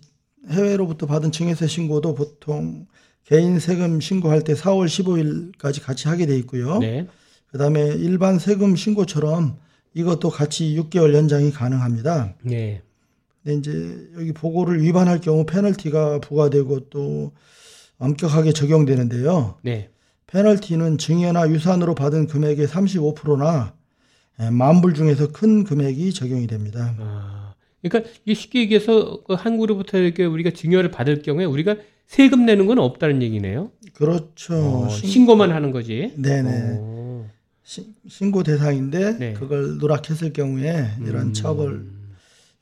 [0.50, 2.86] 해외로부터 받은 증여세 신고도 보통
[3.24, 6.78] 개인 세금 신고할 때 4월 15일까지 같이 하게 돼 있고요.
[6.78, 7.06] 네.
[7.50, 9.56] 그다음에 일반 세금 신고처럼
[9.94, 12.34] 이것도 같이 6개월 연장이 가능합니다.
[12.42, 12.82] 네.
[13.42, 17.32] 근데 이제 여기 보고를 위반할 경우 페널티가 부과되고 또
[17.98, 19.58] 엄격하게 적용되는데요.
[19.62, 19.90] 네.
[20.26, 23.74] 페널티는 증여나 유산으로 받은 금액의 35%나
[24.40, 26.94] 예, 만불 중에서 큰 금액이 적용이 됩니다.
[26.98, 27.43] 아,
[27.88, 32.78] 그러니까 이게 쉽게 얘기해서 그 한국으로부터 이렇게 우리가 증여를 받을 경우에 우리가 세금 내는 건
[32.78, 33.70] 없다는 얘기네요.
[33.94, 34.54] 그렇죠.
[34.54, 36.12] 어, 신고만 하는 거지.
[36.16, 36.78] 네네.
[36.78, 37.26] 오.
[37.62, 39.32] 시, 신고 대상인데 네.
[39.34, 41.32] 그걸 누락했을 경우에 이런 음.
[41.32, 41.86] 처벌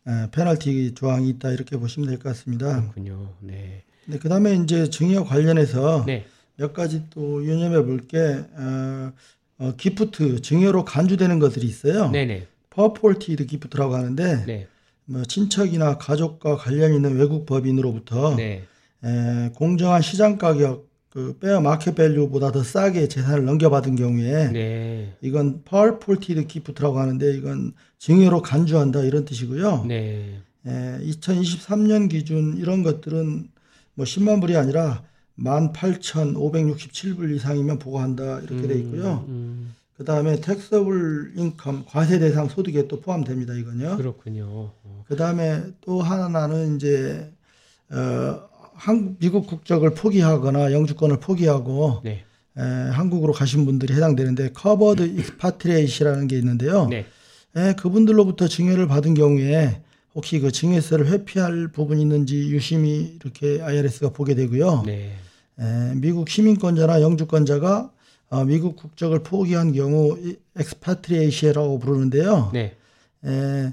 [0.06, 2.80] 에, 페널티 조항이 있다 이렇게 보시면 될 것 같습니다.
[2.80, 3.34] 그렇군요.
[3.40, 3.82] 네.
[4.06, 6.24] 네, 그다음에 이제 증여 관련해서 네.
[6.56, 8.18] 몇 가지 또 유념해 볼게
[8.56, 9.12] 어,
[9.58, 12.10] 어, gift 증여로 간주되는 것들이 있어요.
[12.10, 12.46] 네네.
[12.70, 14.66] purported gift라고 하는데 네.
[15.04, 18.64] 뭐 친척이나 가족과 관련 있는 외국 법인으로부터 네.
[19.04, 25.14] 에, 공정한 시장 가격 그 fair market value보다 더 싸게 재산을 넘겨받은 경우에 네.
[25.20, 29.84] 이건 purported gift라고 하는데 이건 증여로 간주한다 이런 뜻이고요.
[29.86, 30.40] 네.
[30.66, 33.48] 에, 2023년 기준 이런 것들은
[33.94, 35.02] 뭐 10만 불이 아니라
[35.38, 39.24] 18,567불 이상이면 보고한다 이렇게 돼 있고요.
[39.28, 39.74] 음, 음.
[39.96, 43.54] 그 다음에 taxable income 과세 대상 소득에 또 포함됩니다.
[43.54, 43.96] 이건요.
[43.96, 44.44] 그렇군요.
[44.82, 45.04] 어.
[45.06, 47.30] 그 다음에 또 하나는 이제
[47.90, 48.40] 어,
[48.74, 52.24] 한국 미국 국적을 포기하거나 영주권을 포기하고 네.
[52.56, 56.86] 에, 한국으로 가신 분들이 해당되는데 covered expatriate이라는 게 있는데요.
[56.88, 57.06] 네.
[57.56, 59.82] 에, 그분들로부터 증여를 받은 경우에
[60.14, 64.82] 혹시 그 증여세를 회피할 부분이 있는지 유심히 이렇게 IRS가 보게 되고요.
[64.86, 65.12] 네.
[65.60, 67.90] 에, 미국 시민권자나 영주권자가 어,
[68.46, 70.16] 미국 국적을 포기한 경우
[70.56, 72.50] expatriate이라고 부르는데요.
[72.52, 72.74] 네.
[73.24, 73.72] 에,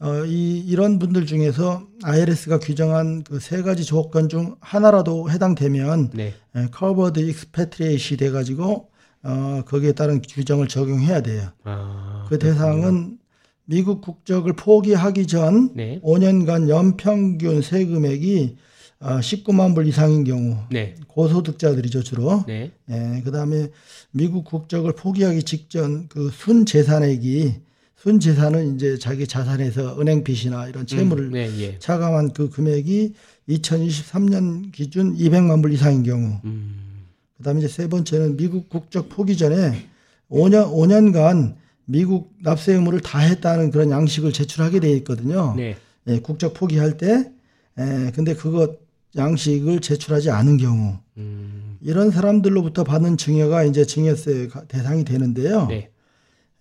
[0.00, 6.34] 어, 이, 이런 분들 중에서 IRS가 규정한 그 세 가지 조건 중 하나라도 해당되면 네.
[6.72, 8.88] covered expatriate 돼가지고
[9.22, 11.48] 어, 거기에 따른 규정을 적용해야 돼요.
[11.64, 13.18] 아, 그 대상은
[13.66, 16.00] 미국 국적을 포기하기 전 네.
[16.02, 18.56] 5년간 연평균 세금액이
[19.00, 20.94] 어, 19만 불 이상인 경우 네.
[21.08, 22.44] 고소득자들이죠 주로.
[22.46, 22.70] 네.
[22.90, 23.70] 예, 그다음에
[24.10, 27.54] 미국 국적을 포기하기 직전 그 순재산액이
[27.96, 31.78] 순재산은 이제 자기 자산에서 은행 빚이나 이런 채무를 음, 네, 예.
[31.78, 33.14] 차감한 그 금액이
[33.48, 36.38] 2023년 기준 200만 불 이상인 경우.
[36.44, 37.04] 음.
[37.38, 39.86] 그다음에 이제 세 번째는 미국 국적 포기 전에
[40.30, 45.54] 5년 5년간 미국 납세 의무를 다 했다는 그런 양식을 제출하게 돼 있거든요.
[45.56, 45.76] 네.
[46.06, 47.30] 예, 국적 포기할 때.
[47.78, 51.76] 예, 근데 그것 양식을 제출하지 않은 경우 음.
[51.80, 55.66] 이런 사람들로부터 받는 증여가 이제 증여세 대상이 되는데요.
[55.66, 55.90] 네.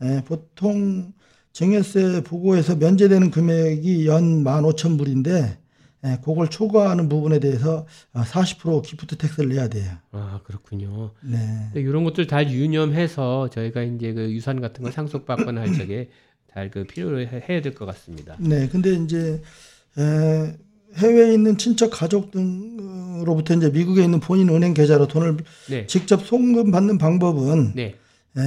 [0.02, 1.12] 예, 보통
[1.54, 5.58] 증여세 보고에서 면제되는 금액이 연 15,000불인데
[6.06, 9.92] 예, 그걸 초과하는 부분에 대해서 40% 기프트 텍스를 내야 돼요.
[10.12, 11.12] 아, 그렇군요.
[11.22, 11.70] 네.
[11.76, 16.10] 이런 것들 잘 유념해서 저희가 이제 그 유산 같은 걸 상속받거나 할 적에
[16.54, 18.36] 잘 그 필요로 해야 될 것 같습니다.
[18.40, 18.68] 네.
[18.70, 19.42] 근데 이제
[19.98, 20.58] 에,
[20.96, 25.38] 해외에 있는 친척 가족 등으로부터 이제 미국에 있는 본인 은행 계좌로 돈을
[25.70, 25.88] 네.
[25.88, 27.96] 직접 송금 받는 방법은 네.
[28.38, 28.42] 에,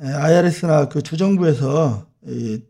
[0.00, 2.60] 에, IRS나 그 주정부에서 이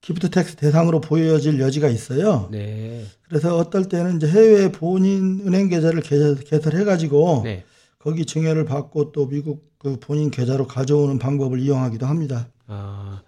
[0.00, 2.48] gift tax 대상으로 보여질 여지가 있어요.
[2.50, 3.04] 네.
[3.28, 7.64] 그래서 어떨 때는 이제 해외 본인 은행 계좌를 개설 해 가지고 네.
[7.98, 12.48] 거기 증여를 받고 또 미국 그 본인 계좌로 가져오는 방법을 이용하기도 합니다.
[12.66, 13.22] 아,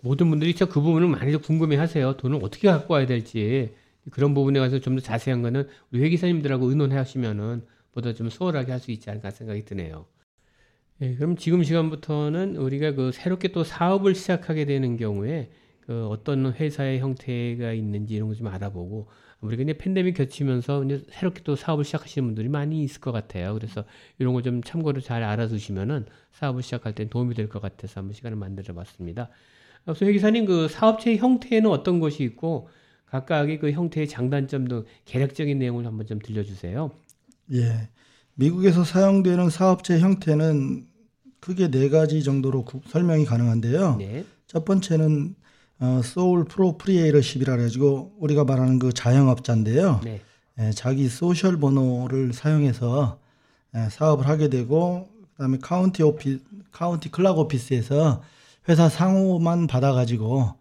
[0.00, 2.16] 모든 분들이 그 부분을 많이 궁금해 하세요.
[2.16, 3.72] 돈을 어떻게 갖고 와야 될지.
[4.10, 8.80] 그런 부분에 관해서 좀 더 자세한 거는 우리 회계사님들하고 의논해 하시면은 보다 좀 수월하게 할
[8.80, 10.06] 수 있지 않을까 생각이 드네요.
[11.00, 17.00] 예, 그럼 지금 시간부터는 우리가 그 새롭게 또 사업을 시작하게 되는 경우에 그 어떤 회사의
[17.00, 19.08] 형태가 있는지 이런 거 좀 알아보고
[19.40, 23.52] 우리가 이제 팬데믹 겹치면서 이제 새롭게 또 사업을 시작하시는 분들이 많이 있을 것 같아요.
[23.54, 23.84] 그래서
[24.18, 28.36] 이런 거 좀 참고로 잘 알아두시면은 사업을 시작할 때 도움이 될 것 같아서 한번 시간을
[28.38, 29.28] 만들어 봤습니다.
[29.84, 32.68] 그래서 회계사님 그 사업체의 형태는 어떤 것이 있고
[33.14, 36.90] 각각의 그 형태의 장단점도 개략적인 내용을 한번 좀 들려주세요.
[37.52, 37.88] 예.
[38.34, 40.88] 미국에서 사용되는 사업체 형태는
[41.38, 43.96] 크게 네 가지 정도로 설명이 가능한데요.
[43.98, 44.24] 네.
[44.48, 45.36] 첫 번째는
[45.78, 50.00] 어, sole proprietorship이라 가지고 우리가 말하는 그 자영업자인데요.
[50.02, 50.20] 네.
[50.58, 53.20] 예, 자기 social 번호를 사용해서
[53.76, 56.40] 예, 사업을 하게 되고 그다음에 county offi
[56.72, 58.22] county clerk office에서
[58.68, 60.54] 회사 상호만 받아 가지고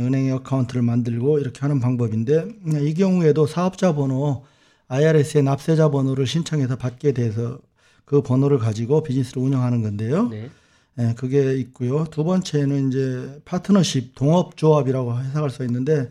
[0.00, 2.48] 은행 account를 만들고 이렇게 하는 방법인데
[2.82, 4.44] 이 경우에도 사업자 번호
[4.88, 7.58] IRS의 납세자 번호를 신청해서 받게 돼서
[8.04, 10.28] 그 번호를 가지고 비즈니스를 운영하는 건데요.
[10.28, 10.50] 네.
[10.94, 12.04] 네, 그게 있고요.
[12.10, 16.10] 두 번째는 이제 파트너십, 동업 조합이라고 해석할 수 있는데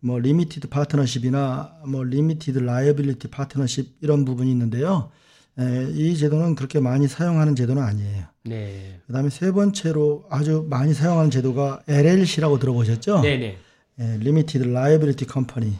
[0.00, 5.10] 뭐 limited partnership이나 뭐 limited liability partnership 이런 부분이 있는데요.
[5.58, 8.24] 에, 이 제도는 그렇게 많이 사용하는 제도는 아니에요.
[8.44, 9.00] 네.
[9.06, 13.20] 그다음에 세 번째로 아주 많이 사용하는 제도가 LLC라고 들어보셨죠?
[13.20, 13.58] 네네.
[14.00, 15.76] 예, Limited Liability Company.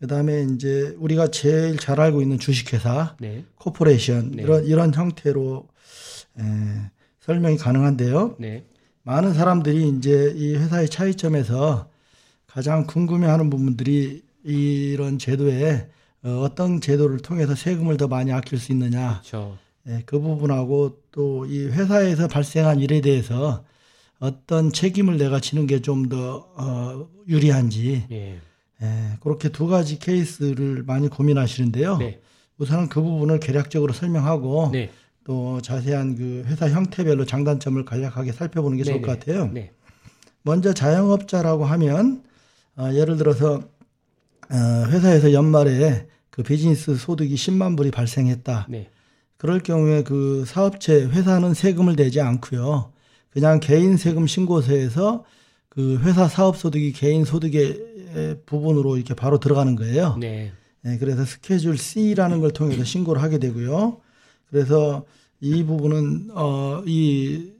[0.00, 3.44] 그다음에 이제 우리가 제일 잘 알고 있는 주식회사, 네.
[3.56, 4.42] corporation 네.
[4.42, 5.68] 이런 이런 형태로
[6.38, 6.42] 에,
[7.20, 8.36] 설명이 가능한데요.
[8.38, 8.64] 네.
[9.04, 11.88] 많은 사람들이 이제 이 회사의 차이점에서
[12.46, 15.88] 가장 궁금해하는 부분들이 이런 제도에
[16.24, 19.20] 어, 어떤 제도를 통해서 세금을 더 많이 아낄 수 있느냐.
[19.20, 19.58] 그렇죠.
[19.88, 23.64] 예, 그 부분하고 또 이 회사에서 발생한 일에 대해서
[24.18, 28.38] 어떤 책임을 내가 지는 게 좀더 어, 유리한지 예.
[28.82, 31.98] 예, 그렇게 두 가지 케이스를 많이 고민하시는데요.
[31.98, 32.20] 네.
[32.58, 34.90] 우선은 그 부분을 개략적으로 설명하고 네.
[35.24, 38.98] 또 자세한 그 회사 형태별로 장단점을 간략하게 살펴보는 게 네네.
[38.98, 39.50] 좋을 것 같아요.
[39.52, 39.72] 네.
[40.42, 42.22] 먼저 자영업자라고 하면
[42.76, 43.62] 어, 예를 들어서
[44.50, 48.66] 어, 회사에서 연말에 그 비즈니스 소득이 10만 불이 발생했다.
[48.68, 48.90] 네.
[49.36, 52.90] 그럴 경우에 그 사업체 회사는 세금을 내지 않고요.
[53.30, 55.24] 그냥 개인 세금 신고서에서
[55.68, 60.16] 그 회사 사업 소득이 개인 소득의 부분으로 이렇게 바로 들어가는 거예요.
[60.18, 60.52] 네.
[60.80, 63.98] 네 그래서 스케줄 C라는 걸 통해서 신고를 하게 되고요.
[64.50, 65.04] 그래서
[65.40, 67.52] 이 부분은 어 이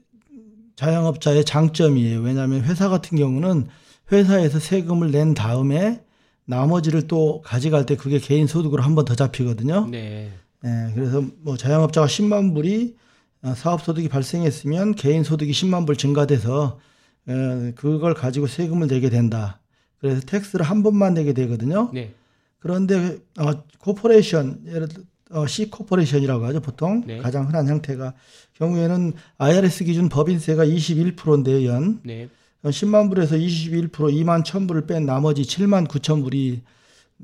[0.75, 2.21] 자영업자의 장점이에요.
[2.21, 3.67] 왜냐하면 회사 같은 경우는
[4.11, 6.01] 회사에서 세금을 낸 다음에
[6.45, 9.87] 나머지를 또 가져갈 때 그게 개인 소득으로 한 번 더 잡히거든요.
[9.89, 10.31] 네.
[10.61, 10.91] 네.
[10.95, 12.95] 그래서 뭐 자영업자가 10만 불이
[13.43, 16.79] 어, 사업 소득이 발생했으면 개인 소득이 10만 불 증가돼서
[17.27, 19.59] 어, 그걸 가지고 세금을 내게 된다.
[19.99, 21.89] 그래서 tax를 한 번만 내게 되거든요.
[21.93, 22.13] 네.
[22.59, 27.17] 그런데 어, corporation 예를 들어 어, C 코퍼레이션이라고 하죠 보통 네.
[27.17, 28.13] 가장 흔한 형태가
[28.53, 32.29] 경우에는 IRS 기준 법인세가 21%인데요 연 네.
[32.69, 36.61] 10만 불에서 21% 2만 1천 불을 뺀 나머지 7만 9천 불이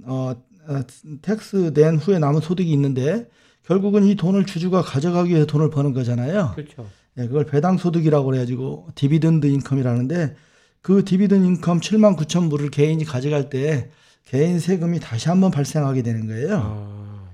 [0.03, 0.33] 어,
[0.67, 0.81] 어
[1.21, 3.29] tax 낸 후에 남은 소득이 있는데
[3.63, 6.53] 결국은 이 돈을 주주가 가져가기 위해서 돈을 버는 거잖아요.
[6.55, 6.89] 그렇죠.
[7.17, 10.35] 예, 그걸 배당 소득이라고 그래 가지고 dividend income이라는데
[10.81, 13.89] 그 dividend income 7만 9천 불을 개인이 가져갈 때
[14.25, 16.61] 개인 세금이 다시 한번 발생하게 되는 거예요.
[16.63, 17.29] 아.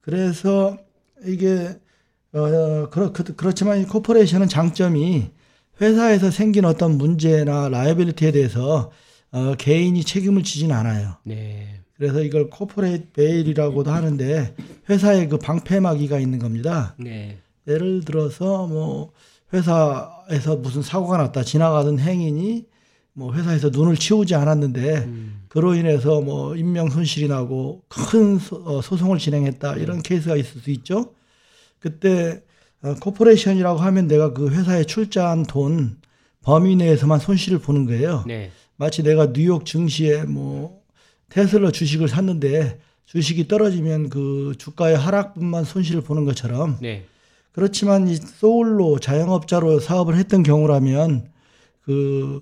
[0.00, 0.78] 그래서
[1.24, 1.78] 이게
[2.32, 5.30] 어 그렇 그렇지만 이 corporation은 장점이
[5.80, 8.90] 회사에서 생긴 어떤 문제나 liability에 대해서
[9.30, 11.16] 어 개인이 책임을 지진 않아요.
[11.24, 11.80] 네.
[11.96, 14.54] 그래서 이걸 corporate veil이라고도 하는데
[14.88, 16.94] 회사에 그 방패막이가 있는 겁니다.
[16.98, 17.38] 네.
[17.66, 19.12] 예를 들어서 뭐
[19.52, 22.66] 회사에서 무슨 사고가 났다 지나가던 행인이
[23.12, 25.42] 뭐 회사에서 눈을 치우지 않았는데 음.
[25.48, 29.82] 그로 인해서 뭐 인명 손실이 나고 큰 소, 어, 송을 진행했다 네.
[29.82, 31.14] 이런 케이스가 있을 수 있죠.
[31.80, 32.47] 그때 어,
[33.00, 35.98] corporation이라고 하면 내가 그 회사에 출자한 돈
[36.42, 38.24] 범위 내에서만 손실을 보는 거예요.
[38.26, 38.50] 네.
[38.76, 40.80] 마치 내가 뉴욕 증시에 뭐
[41.30, 47.04] 테슬라 주식을 샀는데 주식이 떨어지면 그 주가의 하락분만 손실을 보는 것처럼 네.
[47.52, 51.28] 그렇지만 이 sole로 자영업자로 사업을 했던 경우라면
[51.82, 52.40] 그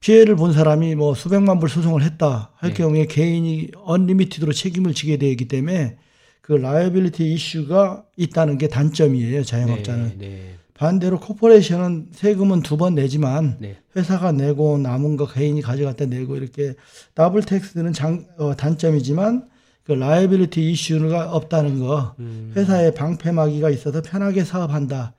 [0.00, 2.76] 피해를 본 사람이 뭐 수백만 불 소송을 했다 할 네.
[2.76, 5.98] 경우에 개인이 unlimited로 책임을 지게 되기 때문에
[6.46, 10.18] 그 liability 이슈가 있다는 게 단점이에요 자영업자는.
[10.18, 10.54] 네, 네.
[10.74, 13.78] 반대로 corporation은 세금은 두 번 내지만 네.
[13.96, 16.74] 회사가 내고 남은 거 개인이 가져갈 때 내고 이렇게
[17.16, 19.48] double tax는 장, 어, 단점이지만
[19.82, 22.52] 그 liability 이슈가 없다는 거 음.
[22.54, 25.14] 회사에 방패막이가 있어서 편하게 사업한다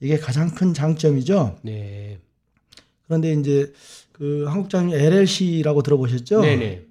[0.00, 1.58] 이게 가장 큰 장점이죠.
[1.62, 2.18] 네.
[3.04, 3.70] 그런데 이제
[4.12, 6.40] 그 한 국장님 LLC라고 들어보셨죠?
[6.40, 6.86] 네네.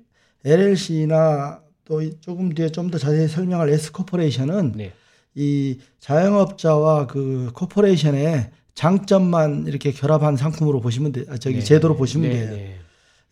[0.45, 4.93] LLC나 또 조금 뒤에 좀 더 자세히 설명할 S 코퍼레이션은 네.
[5.33, 11.63] 이 자영업자와 그 corporation의 장점만 이렇게 결합한 상품으로 보시면 돼, 아, 저기 네.
[11.63, 12.35] 제도로 보시면 네.
[12.35, 12.51] 돼요.
[12.51, 12.79] 네.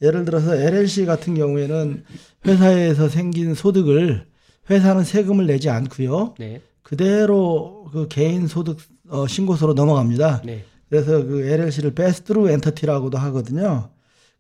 [0.02, 2.04] 예를 들어서 LLC 같은 경우에는
[2.46, 4.26] 회사에서 생긴 소득을
[4.70, 6.34] 회사는 세금을 내지 않고요.
[6.40, 6.62] 네.
[6.82, 10.42] 그대로 그 개인 소득 어, 신고서로 넘어갑니다.
[10.46, 10.64] 네.
[10.90, 13.90] 그래서 그 LLC를 pass-through entity라고도 하거든요.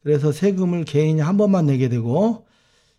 [0.01, 2.46] 그래서 세금을 개인이 한 번만 내게 되고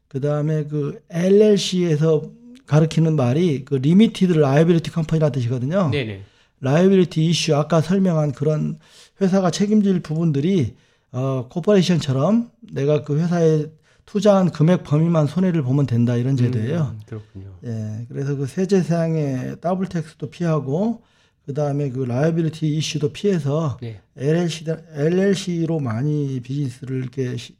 [0.09, 2.31] 그 다음에 그 LLC에서
[2.67, 5.91] 가르치는 말이 그 limited liability company라는 뜻이거든요.
[5.91, 6.23] 네네.
[6.61, 8.79] liability 이슈 아까 설명한 그런
[9.21, 10.75] 회사가 책임질 부분들이
[11.11, 13.67] 어 corporation처럼 내가 그 회사에
[14.05, 16.95] 투자한 금액 범위만 손해를 보면 된다 이런 제도예요.
[16.95, 17.55] 음, 그렇군요.
[17.65, 18.07] 예.
[18.09, 21.03] 그래서 그 세제상의 double tax도 피하고
[21.47, 24.01] 그다음에 그 liability 이슈도 피해서 네.
[24.17, 27.55] LLC LLC로 많이 비즈니스를 이렇게 시,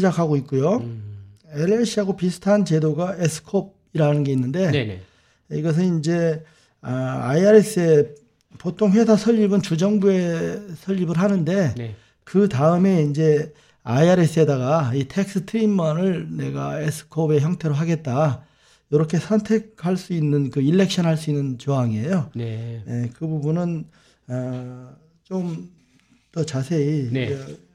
[0.00, 0.76] 작하고 있고요.
[0.76, 1.25] 음.
[1.52, 5.00] LLC하고 비슷한 제도가 S corp이라는 게 있는데 네네.
[5.52, 6.42] 이것은 이제
[6.80, 8.14] 아, IRS에
[8.58, 11.94] 보통 회사 설립은 주정부에 설립을 하는데 네.
[12.24, 18.44] 그 다음에 이제 IRS에다가 이 tax treatment을 내가 S corp의 형태로 하겠다.
[18.90, 22.30] 이렇게 선택할 수 있는 그 election 할 수 있는 조항이에요.
[22.34, 22.82] 네.
[22.86, 23.10] 네.
[23.14, 23.84] 그 부분은
[24.28, 24.90] 어,
[25.24, 25.76] 좀
[26.36, 27.32] 더 자세히 네.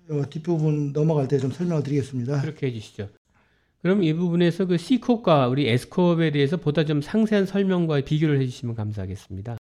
[0.10, 2.42] 어, 뒷부분 넘어갈 때 좀 설명을 드리겠습니다.
[2.42, 3.10] 그렇게 해주시죠.
[3.82, 9.58] 그럼 이 부분에서 그 C컵과 우리 S컵에 대해서 보다 좀 상세한 설명과 비교를 해주시면 감사하겠습니다.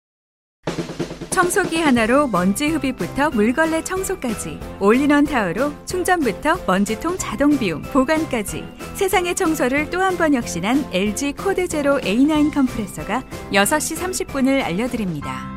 [1.29, 9.89] 청소기 하나로 먼지 흡입부터 물걸레 청소까지 올인원 타워로 충전부터 먼지통 자동 비움 보관까지 세상의 청소를
[9.89, 13.21] 또 한 번 혁신한 LG 코드 제로 A9 컴프레서가
[13.53, 13.95] 6시
[14.27, 15.47] 30분을 알려드립니다.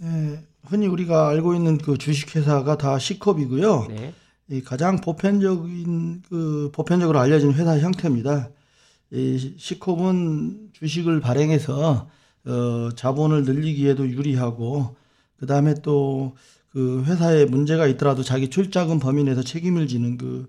[0.00, 3.86] 네, 흔히 우리가 알고 있는 그 주식회사가 다 C컵이고요.
[3.88, 4.12] 네.
[4.48, 8.50] 이 가장 보편적인 그 보편적으로 알려진 회사 형태입니다.
[9.10, 12.08] 이 C컵은 주식을 발행해서
[12.46, 14.96] 어, 자본을 늘리기에도 유리하고
[15.38, 16.34] 그 다음에 또
[16.76, 20.46] 그 회사에 문제가 있더라도 자기 출자금 범위 내에서 책임을 지는 그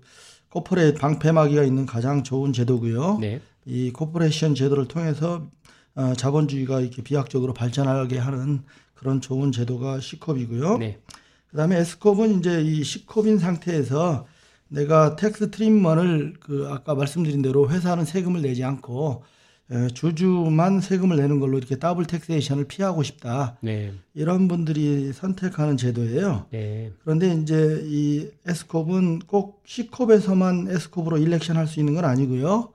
[0.50, 3.16] corporate 방패막이가 있는 가장 좋은 제도고요.
[3.18, 3.40] 네.
[3.64, 5.48] 이 corporation 제도를 통해서
[5.94, 8.60] 어, 자본주의가 이렇게 비약적으로 발전하게 하는
[8.92, 10.76] 그런 좋은 제도가 C컵이고요.
[10.76, 11.00] 네.
[11.50, 14.26] 그 다음에 S컵은 이제 이 C컵인 상태에서
[14.68, 19.22] 내가 tax treatment을 그 아까 말씀드린 대로 회사는 세금을 내지 않고
[19.92, 23.58] 주주만 세금을 내는 걸로 이렇게 double taxation을 피하고 싶다.
[23.60, 23.92] 네.
[24.14, 26.46] 이런 분들이 선택하는 제도예요.
[26.50, 26.90] 네.
[27.02, 32.70] 그런데 이제 이 S컵은 꼭 C컵에서만 S컵으로 일렉션 할 수 있는 건 아니고요.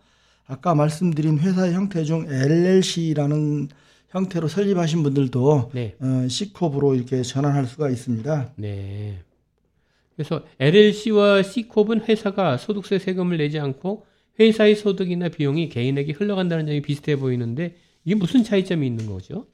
[0.45, 3.69] 아까 말씀드린 회사의 형태 중 LLC라는
[4.13, 5.95] 형태로 설립하신 분들도 네.
[5.99, 8.53] 어, C컵으로 이렇게 전환할 수가 있습니다.
[8.57, 9.19] 네.
[10.15, 14.05] 그래서 LLC와 C컵은 회사가 소득세 세금을 내지 않고
[14.39, 19.47] 회사의 소득이나 비용이 개인에게 흘러간다는 점이 비슷해 보이는데 이게 무슨 차이점이 있는 거죠?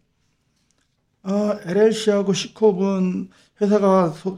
[1.23, 3.29] 어, LLC하고 C컵은
[3.61, 4.37] 회사가 소,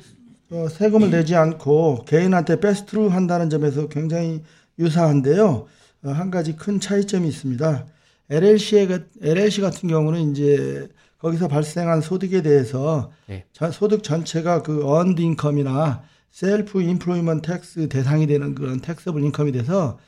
[0.52, 4.44] 어, 세금을 내지 않고 개인한테 패스트루 한다는 점에서 굉장히
[4.78, 5.66] 유사한데요.
[6.04, 7.88] 어, 한 가지 큰 차이점이 있습니다.
[8.32, 8.88] LLC에,
[9.22, 10.88] LLC 같은 경우는 이제
[11.20, 13.46] 거기서 발생한 소득에 대해서 네.
[13.74, 16.02] 소득 전체가 그 earned income이나
[16.32, 20.00] self-employment tax 대상이 되는 그런 taxable income이 돼서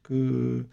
[0.00, 0.68] 그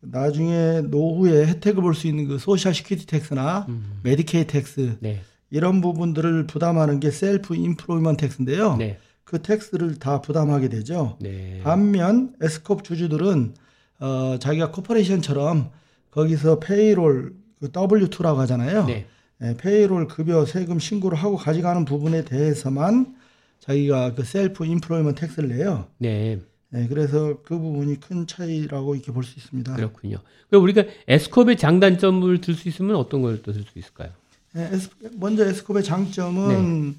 [0.00, 4.00] 나중에 노후에 혜택을 볼 수 있는 그 Social Security tax나 음.
[4.02, 5.22] Medicare tax 네.
[5.50, 8.76] 이런 부분들을 부담하는 게 self-employment tax인데요.
[8.76, 8.98] 네.
[9.24, 11.16] 그 tax를 다 부담하게 되죠.
[11.20, 11.60] 네.
[11.64, 13.54] 반면 S corp 주주들은
[14.00, 15.70] 어 자기가 corporation처럼
[16.10, 18.86] 거기서 payroll 그 W2라고 하잖아요.
[18.86, 19.06] 네.
[19.38, 23.14] 네, payroll 급여 세금 신고를 하고 가져가는 부분에 대해서만
[23.60, 25.86] 자기가 그 self-employment tax를 내요.
[25.98, 26.40] 네.
[26.70, 29.74] 네, 그래서 그 부분이 큰 차이라고 이렇게 볼 수 있습니다.
[29.74, 30.18] 그렇군요.
[30.48, 34.10] 그럼 우리가 S corp의 장단점을 들 수 있으면 어떤 걸들수 있을까요?
[34.52, 36.96] 네, S, 먼저 S corp의 장점은 네.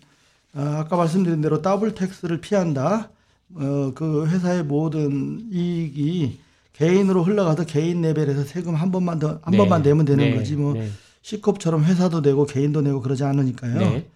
[0.60, 3.10] 어, 아까 말씀드린 대로 double tax를 피한다.
[3.54, 6.40] 어, 그 회사의 모든 이익이
[6.74, 9.58] 개인으로 흘러가서 개인 레벨에서 세금 한 번만 더, 한 네.
[9.58, 10.36] 번만 내면 되는 네.
[10.36, 10.56] 거지.
[10.56, 10.90] 뭐, 네.
[11.22, 13.78] C컵처럼 회사도 내고 개인도 내고 그러지 않으니까요.
[13.78, 14.08] 네.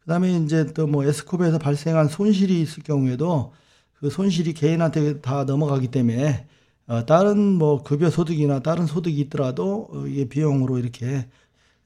[0.00, 3.52] 그 다음에 이제 또뭐 S컵에서 발생한 손실이 있을 경우에도
[3.94, 6.46] 그 손실이 개인한테 다 넘어가기 때문에
[6.86, 11.26] 어, 다른 뭐 급여 소득이나 다른 소득이 있더라도 어, 이게 비용으로 이렇게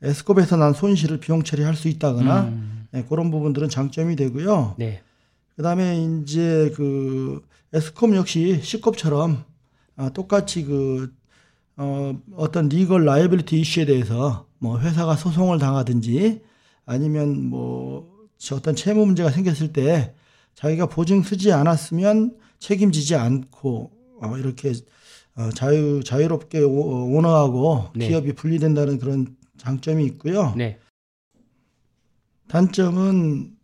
[0.03, 2.87] S컵에서 난 손실을 비용 처리할 수 있다거나 음.
[2.93, 4.77] 네, 그런 부분들은 장점이 되고요.
[4.79, 5.03] 네.
[5.57, 9.45] 그다음에 이제 그 S컵 역시 C컵처럼
[9.97, 11.15] 아, 똑같이 그
[11.77, 16.43] 어, 어떤 legal liability 이슈에 대해서 뭐 회사가 소송을 당하든지
[16.85, 20.15] 아니면 뭐 어떤 채무 문제가 생겼을 때
[20.55, 24.73] 자기가 보증 서지 않았으면 책임지지 않고 어, 이렇게
[25.35, 28.09] 어, 자유 자유롭게 오, 오너하고 네.
[28.09, 30.55] 기업이 분리된다는 그런 장점이 있고요.
[30.57, 30.79] 네.
[32.49, 33.57] 단점은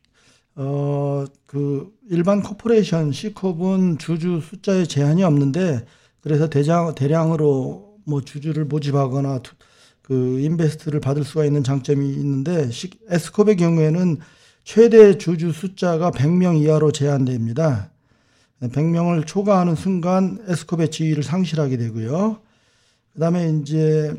[0.57, 5.87] 어 그 일반 코퍼레이션 C컵은 주주 숫자에 제한이 없는데
[6.29, 9.41] 그래서 대장, 대량으로 뭐 주주를 모집하거나
[10.03, 12.69] 그 invest를 받을 수가 있는 장점이 있는데
[13.09, 14.19] S corp의 경우에는
[14.63, 17.91] 최대 주주 숫자가 100명 이하로 제한됩니다.
[18.61, 22.41] 100명을 초과하는 순간 S corp의 지위를 상실하게 되고요.
[23.15, 24.15] 그다음에 이제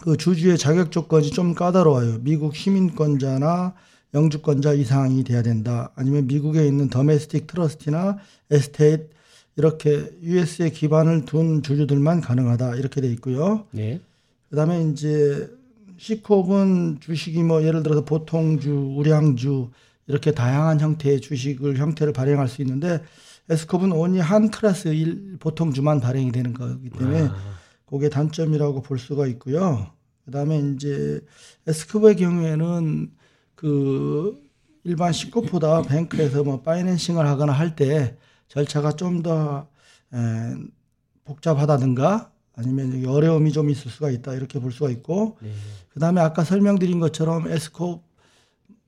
[0.00, 2.20] 그 주주의 자격 조건이 좀 까다로워요.
[2.22, 3.74] 미국 시민권자나
[4.14, 5.92] 영주권자 이상이 돼야 된다.
[5.94, 8.16] 아니면 미국에 있는 더메스틱 트러스티나
[8.50, 9.10] 에스테이트
[9.56, 13.66] 이렇게 US에 기반을 둔 주주들만 가능하다 이렇게 돼 있고요.
[13.70, 14.00] 네.
[14.50, 15.50] 그다음에 이제
[15.98, 19.70] C컵은 주식이 뭐 예를 들어서 보통주, 우량주
[20.06, 23.02] 이렇게 다양한 형태의 주식을 형태를 발행할 수 있는데
[23.50, 27.36] S컵은 온리 한 클래스 일 보통주만 발행이 되는 거기 때문에 아.
[27.86, 29.88] 그게 단점이라고 볼 수가 있고요.
[30.24, 31.20] 그다음에 이제
[31.66, 33.10] S컵의 경우에는
[33.54, 34.40] 그
[34.84, 38.16] 일반 C컵보다 뱅크에서 뭐 파이낸싱을 하거나 할 때
[38.52, 39.66] 절차가 좀 더
[41.24, 45.50] 복잡하다든가 아니면 어려움이 좀 있을 수가 있다 이렇게 볼 수가 있고 네.
[45.94, 48.02] 그다음에 아까 설명드린 것처럼 에스코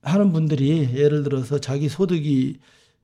[0.02, 2.58] 하는 분들이 예를 들어서 자기 소득이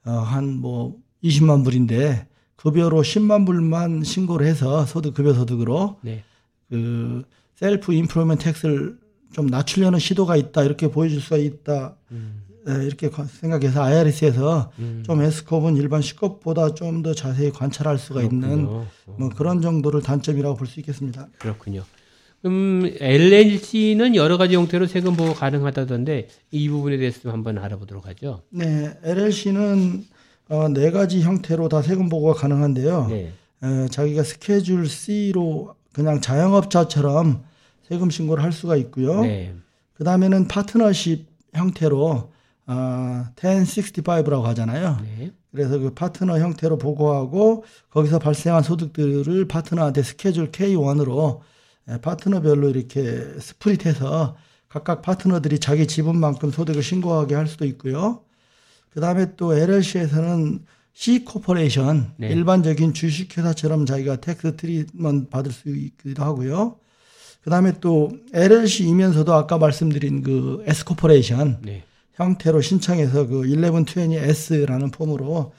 [0.04, 6.24] 어, 한뭐 20만 불인데 급여로 10만 불만 신고를 해서 소득 급여 소득으로 네.
[6.68, 7.24] 그
[7.54, 8.98] self-employment tax를
[9.32, 12.39] 좀 낮추려는 시도가 있다 이렇게 보여줄 수가 있다 음.
[12.66, 15.02] 네, 이렇게 생각해서 IRS에서 음.
[15.06, 18.46] 좀 S컵은 일반 C컵보다 좀 더 자세히 관찰할 수가 그렇군요.
[18.46, 18.64] 있는
[19.16, 21.28] 뭐 그런 정도를 단점이라고 볼 수 있겠습니다.
[21.38, 21.82] 그렇군요.
[22.42, 28.42] 그럼 LLC는 여러 가지 형태로 세금 보고 가능하다던데 이 부분에 대해서 좀 한번 알아보도록 하죠.
[28.50, 30.04] 네, LLC는
[30.48, 33.06] 어, 네 가지 형태로 다 세금 보고가 가능한데요.
[33.08, 33.32] 네.
[33.62, 37.42] 에, 자기가 스케줄 C로 그냥 자영업자처럼
[37.88, 39.22] 세금 신고를 할 수가 있고요.
[39.22, 39.54] 네.
[39.94, 42.32] 그 다음에는 파트너십 형태로
[42.70, 44.98] 어, 1065라고 하잖아요.
[45.02, 45.32] 네.
[45.50, 51.40] 그래서 그 파트너 형태로 보고하고 거기서 발생한 소득들을 파트너한테 스케줄 K1으로
[52.00, 54.36] 파트너별로 이렇게 스프릿해서
[54.68, 58.22] 각각 파트너들이 자기 지분만큼 소득을 신고하게 할 수도 있고요.
[58.90, 62.28] 그 다음에 또 LLC에서는 C corporation 네.
[62.28, 66.76] 일반적인 주식회사처럼 자기가 tax treatment 받을 수 있기도 하고요.
[67.42, 71.84] 그 다음에 또 LLC이면서도 아까 말씀드린 그 S corporation 네.
[72.20, 75.52] 형태로 신청해서 그 1120S라는 폼으로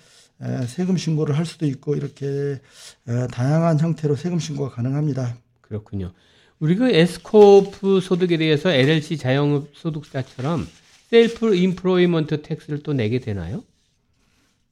[0.67, 2.59] 세금 신고를 할 수도 있고 이렇게
[3.31, 5.35] 다양한 형태로 세금 신고가 가능합니다.
[5.61, 6.11] 그렇군요.
[6.59, 10.67] 우리 그 S corp 소득에 대해서 LLC 자영업 소득자처럼
[11.09, 13.63] self-employment tax를 또 내게 되나요?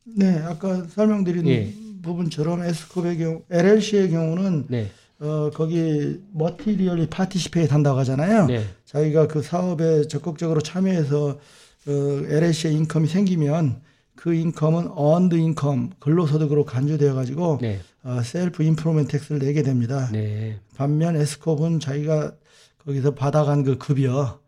[0.03, 1.73] 네, 아까 설명드린 예.
[2.01, 4.91] 부분처럼 S corp의 경우, LLC의 경우는 네.
[5.19, 8.45] 어, 거기 materially participate 한다고 하잖아요.
[8.45, 8.63] 네.
[8.85, 11.39] 자기가 그 사업에 적극적으로 참여해서
[11.87, 13.81] 어, LLC의 income이 생기면
[14.15, 17.79] 그 income은 earned income 근로소득으로 간주되어 가지고 네.
[18.03, 20.09] 어, self-employment tax를 내게 됩니다.
[20.11, 20.59] 네.
[20.75, 22.33] 반면 S corp은 자기가
[22.85, 24.39] 거기서 받아간 그 급여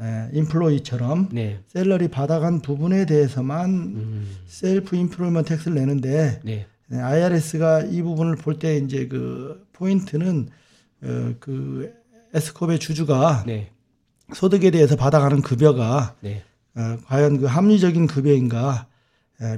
[0.00, 1.60] 에, employee처럼 네.
[1.68, 4.36] salary 받아간 부분에 대해서만 음.
[4.46, 6.66] self-employment tax를 내는데 네.
[6.90, 10.48] IRS가 이 부분을 볼 때 이제 그 포인트는
[11.02, 11.92] 어, 그
[12.34, 13.70] S corp의 주주가 네.
[14.34, 16.42] 소득에 대해서 받아가는 급여가 네.
[16.76, 18.86] 어, 과연 그 합리적인 급여인가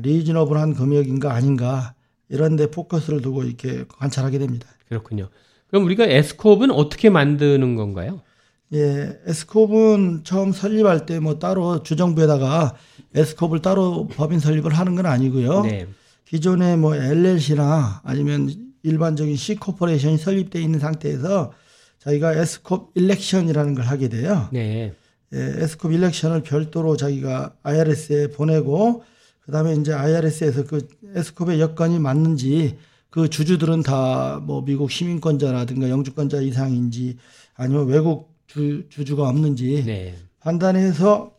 [0.03, 1.95] reasonable한 금액인가 아닌가
[2.29, 4.69] 이런 데 포커스를 두고 이렇게 관찰하게 됩니다.
[4.89, 5.29] 그렇군요.
[5.69, 8.21] 그럼 우리가 S corp은 어떻게 만드는 건가요?
[8.75, 12.75] 예, S corp은 처음 설립할 때 뭐 따로 주정부에다가
[13.15, 15.63] S corp을 따로 법인 설립을 하는 건 아니고요.
[15.63, 15.87] 네.
[16.25, 18.51] 기존에 뭐 LLC나 아니면
[18.83, 21.53] 일반적인 C 코퍼레이션이 설립되어 있는 상태에서
[21.99, 24.49] 저희가 S corp election이라는 걸 하게 돼요.
[24.53, 24.95] 네.
[25.35, 29.03] 예, S corp election을 별도로 자기가 IRS에 보내고
[29.41, 32.77] 그다음에 이제 IRS에서 그 에스콥의 여건이 맞는지
[33.11, 37.17] 그 주주들은 다 뭐 미국 시민권자라든가 영주권자 이상인지
[37.55, 40.15] 아니면 외국 주, 주주가 없는지 네.
[40.41, 41.33] 판단해서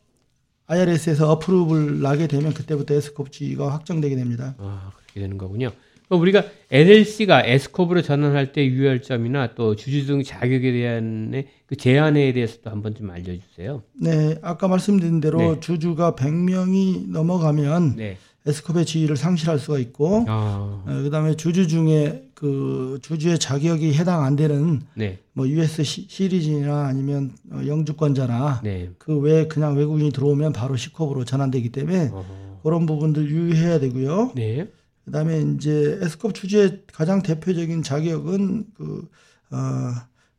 [0.65, 4.55] IRS에서 어프로브를 나게 되면 그때부터 에스콥 지위가 확정되게 됩니다.
[4.57, 5.71] 아, 그렇게 되는 거군요.
[6.09, 12.69] 우리가 LLC가 에스콥으로 전환할 때 유의할 점이나 또 주주 등 자격에 대한 그 제한에 대해서도
[12.69, 13.83] 한번 좀 알려주세요.
[13.93, 15.59] 네, 아까 말씀드린 대로 네.
[15.59, 18.17] 주주가 100명이 넘어가면 네.
[18.45, 20.83] 에스콥의 지위를 상실할 수가 있고, 아.
[20.85, 25.19] 어, 그다음에 주주 중에 그 주주의 자격이 해당 안 되는 네.
[25.31, 28.89] 뭐 US 시, 시리즈나 아니면 어, 영주권자나 네.
[28.97, 32.59] 그외 그냥 외국인이 들어오면 바로 시컵으로 전환되기 때문에 어허.
[32.63, 34.33] 그런 부분들 유의해야 되고요.
[34.35, 34.67] 네.
[35.05, 39.09] 그다음에 이제 에스컵 주주의 가장 대표적인 자격은 그
[39.51, 39.57] 어,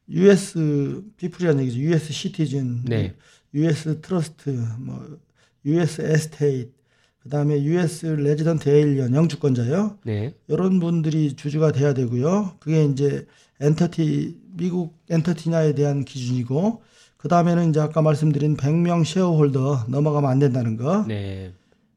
[0.09, 1.81] US 피플이라는 얘기죠.
[1.81, 3.15] US 시티즌, 네.
[3.55, 5.19] US trust, 뭐
[5.65, 6.73] US estate,
[7.21, 9.99] 그다음에 US resident alien 영주권자요.
[10.05, 10.35] 네.
[10.49, 12.57] 이런 분들이 주주가 돼야 되고요.
[12.61, 13.27] 그게 이제
[13.61, 16.83] entity 미국 entity나에 대한 기준이고
[17.17, 21.05] 그다음에는 이제 아까 말씀드린 100명 shareholder 넘어가면 안 된다는 거.
[21.07, 21.53] 네.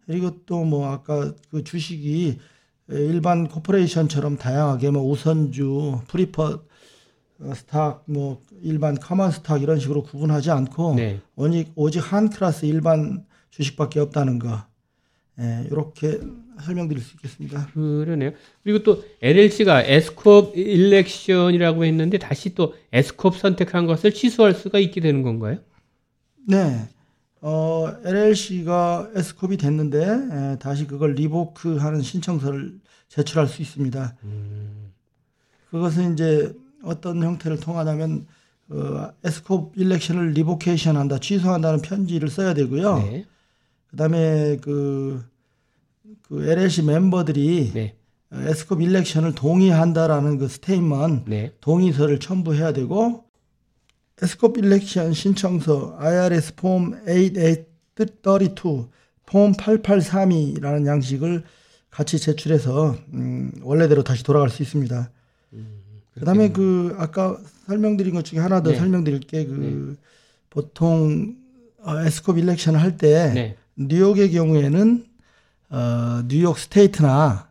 [0.05, 2.37] 그리고 또 뭐 아까 그 주식이
[2.89, 6.61] 일반 corporation처럼 다양하게 뭐 우선주, prefer
[7.39, 11.21] 어, stock, 뭐 일반 common stock 이런 식으로 구분하지 않고 네.
[11.35, 14.63] 오직 오직 한 클래스 일반 주식밖에 없다는 거.
[15.39, 16.19] 예, 이렇게
[16.61, 17.67] 설명드릴 수 있겠습니다.
[17.73, 18.31] 그러네요.
[18.63, 24.79] 그리고 또 LLC가 S corp election이라고 했는데 다시 또 S corp 선택한 것을 취소할 수가
[24.79, 25.59] 있게 되는 건가요?
[26.47, 26.87] 네.
[27.49, 32.77] 어, LLC가 S컵이 됐는데 에, 예, 다시 그걸 revoke하는 신청서를
[33.07, 34.15] 제출할 수 있습니다.
[34.25, 34.91] 음.
[35.71, 38.27] 그것은 이제 어떤 형태를 통하냐면
[38.67, 42.97] 어, S컵 일렉션을 리보케이션 한다, 취소한다는 편지를 써야 되고요.
[42.97, 43.25] 네.
[43.91, 45.23] 그다음에 그,
[46.23, 47.95] 그 LLC 멤버들이 네.
[48.29, 51.53] S컵 일렉션을 동의한다라는 그 statement 네.
[51.61, 53.23] 동의서를 첨부해야 되고
[54.21, 58.87] S corp election 신청서 IRS form 8832,
[59.25, 61.43] 폼 8832라는 양식을
[61.91, 65.09] 같이 제출해서 음, 원래대로 다시 돌아갈 수 있습니다.
[65.53, 65.81] 음,
[66.15, 67.37] 그다음에 그 아까
[67.67, 68.77] 설명드린 것 중에 하나 더 네.
[68.77, 70.07] 설명드릴 게 그 네.
[70.49, 71.35] 보통
[71.83, 73.57] 어, S corp election을 할때 네.
[73.75, 75.05] 뉴욕의 경우에는
[75.69, 77.49] 어, 뉴욕 state나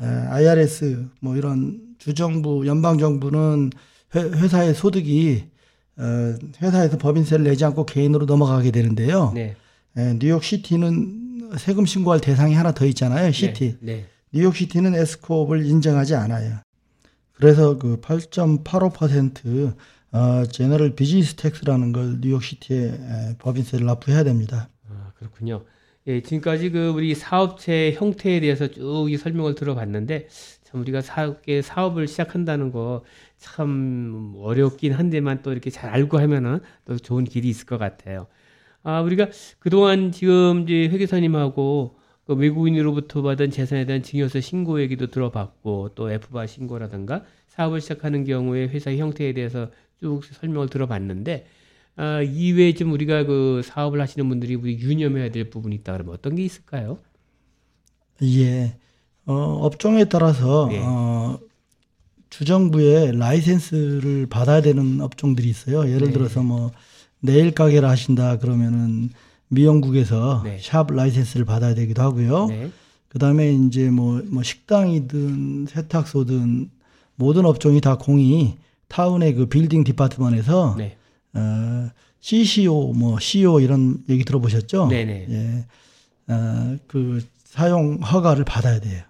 [0.00, 3.70] 에, IRS 뭐 이런 주정부 연방 정부는
[4.14, 5.48] 회, 사의 소득이
[5.96, 9.32] 어, 회사에서 법인세를 내지 않고 개인으로 넘어가게 되는데요.
[9.34, 9.56] 네.
[9.96, 13.30] 에, 뉴욕 시티는 세금 신고할 대상이 하나 더 있잖아요.
[13.30, 13.76] city.
[13.80, 13.92] 네.
[13.94, 14.06] 네.
[14.32, 16.58] 뉴욕 시티는 S corp을 인정하지 않아요.
[17.34, 19.74] 그래서 그 8.85%
[20.12, 24.68] 어, general business tax라는 걸 뉴욕 시티에 법인세를 납부해야 됩니다.
[24.88, 25.64] 아, 그렇군요.
[26.06, 30.28] 예, 지금까지 그 우리 사업체 형태에 대해서 쭉 이 설명을 들어봤는데
[30.64, 33.02] 참 우리가 사업계 사업을 시작한다는 거
[33.44, 38.26] 참 어렵긴 한데만 또 이렇게 잘 알고 하면은 또 좋은 길이 있을 것 같아요.
[38.82, 39.28] 아, 우리가
[39.58, 46.46] 그동안 지금 이제 회계사님하고 그 외국인으로부터 받은 재산에 대한 증여세 신고 얘기도 들어봤고 또 F바
[46.46, 49.70] 신고라든가 사업을 시작하는 경우에 회사의 형태에 대해서
[50.00, 51.46] 쭉 설명을 들어봤는데
[51.96, 56.34] 아, 이외에 좀 우리가 그 사업을 하시는 분들이 우리 유념해야 될 부분이 있다 그러면 어떤
[56.34, 56.98] 게 있을까요?
[58.22, 58.78] 예,
[59.26, 60.80] 어, 업종에 따라서 네.
[60.82, 61.38] 어,
[62.38, 65.88] 주정부의 라이센스를 받아야 되는 업종들이 있어요.
[65.88, 66.12] 예를 네.
[66.12, 66.72] 들어서 뭐
[67.20, 69.10] 네일 가게를 하신다 그러면은
[69.48, 70.58] 미용국에서 네.
[70.60, 72.46] shop license를 받아야 되기도 하고요.
[72.46, 72.70] 네.
[73.08, 76.70] 그 다음에 이제 뭐, 뭐 식당이든 세탁소든
[77.14, 78.56] 모든 업종이 다 공히
[78.88, 80.96] 타운의 그 building department에서 네.
[81.34, 84.88] 어, CCO 뭐 CO 이런 얘기 들어보셨죠?
[84.88, 85.26] 네네.
[85.30, 86.32] 예.
[86.32, 89.02] 어, 그 사용 허가를 받아야 돼요.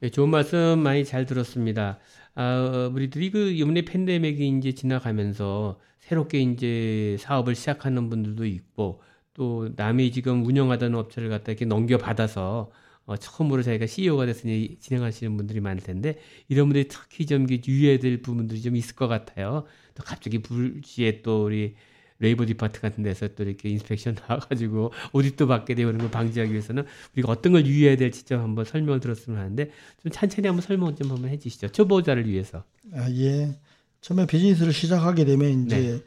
[0.00, 1.98] 네, 좋은 말씀 많이 잘 들었습니다.
[2.34, 9.00] 아, 우리들이 그 이번에 팬데믹이 이제 지나가면서 새롭게 이제 사업을 시작하는 분들도 있고
[9.34, 12.70] 또 남이 지금 운영하던 업체를 갖다 이렇게 넘겨받아서
[13.06, 16.18] 어, 처음으로 자기가 CEO가 됐으니 진행하시는 분들이 많을 텐데
[16.48, 19.64] 이런 분들이 특히 좀 유의해야 될 부분들이 좀 있을 것 같아요.
[19.94, 21.74] 또 갑자기 불시에 또 우리
[22.18, 26.84] labor depart 같은 데서 또 이렇게 inspection 나와가지고 audit 받게 되는 걸 방지하기 위해서는
[27.14, 29.70] 우리가 어떤 걸 유의해야 될지 좀 한번 설명을 들었으면 하는데
[30.02, 31.68] 좀 천천히 한번 설명 좀 한번 해주시죠.
[31.68, 32.64] 초보자를 위해서.
[32.94, 33.56] 아 예.
[34.00, 36.00] 처음에 비즈니스를 시작하게 되면 이제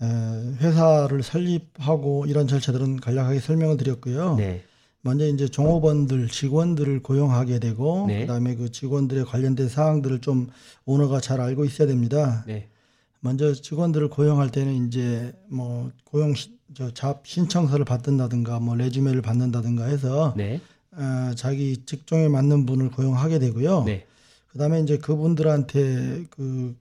[0.00, 0.06] 네.
[0.06, 4.36] 에, 회사를 설립하고 이런 절차들은 간략하게 설명을 드렸고요.
[4.36, 4.64] 네.
[5.02, 8.20] 먼저 이제 종업원들, 직원들을 고용하게 되고 네.
[8.20, 10.48] 그다음에 그 직원들의 관련된 사항들을 좀
[10.86, 12.44] 오너가 잘 알고 있어야 됩니다.
[12.46, 12.68] 네.
[13.24, 19.84] 먼저 직원들을 고용할 때는 이제 뭐 고용 시, 저 잡 신청서를 받는다든가 뭐 레주메를 받는다든가
[19.84, 20.60] 해서 네.
[20.92, 23.84] 어, 자기 직종에 맞는 분을 고용하게 되고요.
[23.84, 24.06] 네.
[24.48, 26.74] 그다음에 이제 그분들한테 그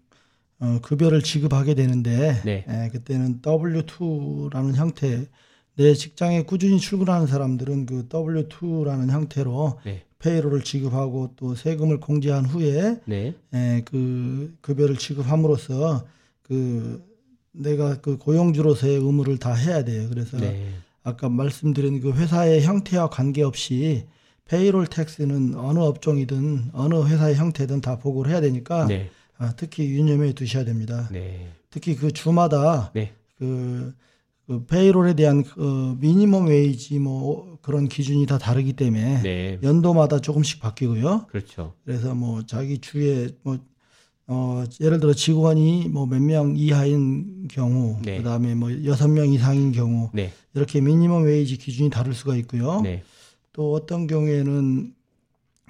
[0.59, 2.65] 어, 급여를 지급하게 되는데 네.
[2.67, 5.27] 에, 그때는 W2라는 형태
[5.75, 10.03] 내 직장에 꾸준히 출근하는 사람들은 그 W2라는 형태로 네.
[10.19, 13.33] 페이로를 지급하고 또 세금을 공제한 후에 네.
[13.53, 16.05] 에, 그 급여를 지급함으로써
[16.51, 17.01] 그
[17.53, 20.09] 내가 그 고용주로서의 의무를 다 해야 돼요.
[20.09, 20.73] 그래서 네.
[21.01, 24.05] 아까 말씀드린 그 회사의 형태와 관계없이
[24.43, 29.09] payroll tax는 어느 업종이든 어느 회사의 형태든 다 보고를 해야 되니까 네.
[29.37, 31.07] 아, 특히 유념해 두셔야 됩니다.
[31.09, 31.53] 네.
[31.69, 33.13] 특히 그 주마다 네.
[33.39, 33.93] 그,
[34.45, 39.59] 그 payroll에 대한 그 minimum wage 뭐 그런 기준이 다 다르기 때문에 네.
[39.63, 41.27] 연도마다 조금씩 바뀌고요.
[41.29, 41.75] 그렇죠.
[41.85, 43.57] 그래서 뭐 자기 주에 뭐
[44.33, 48.17] 어, 예를 들어 직원이 뭐 몇 명 이하인 경우, 네.
[48.17, 50.31] 그 다음에 뭐 여섯 명 이상인 경우, 네.
[50.53, 52.79] 이렇게 minimum wage 기준이 다를 수가 있고요.
[52.81, 53.03] 네.
[53.51, 54.93] 또 어떤 경우에는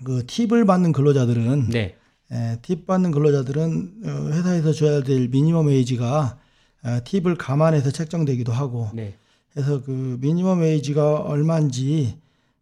[0.04, 1.96] 그 팁을 받는 근로자들은 네.
[2.32, 6.38] 에, 팁 받는 근로자들은 어, 회사에서 줘야 될 minimum wage가
[6.84, 9.16] 어, 팁을 감안해서 책정되기도 하고 네.
[9.54, 12.18] 그래서 그 minimum wage가 얼마인지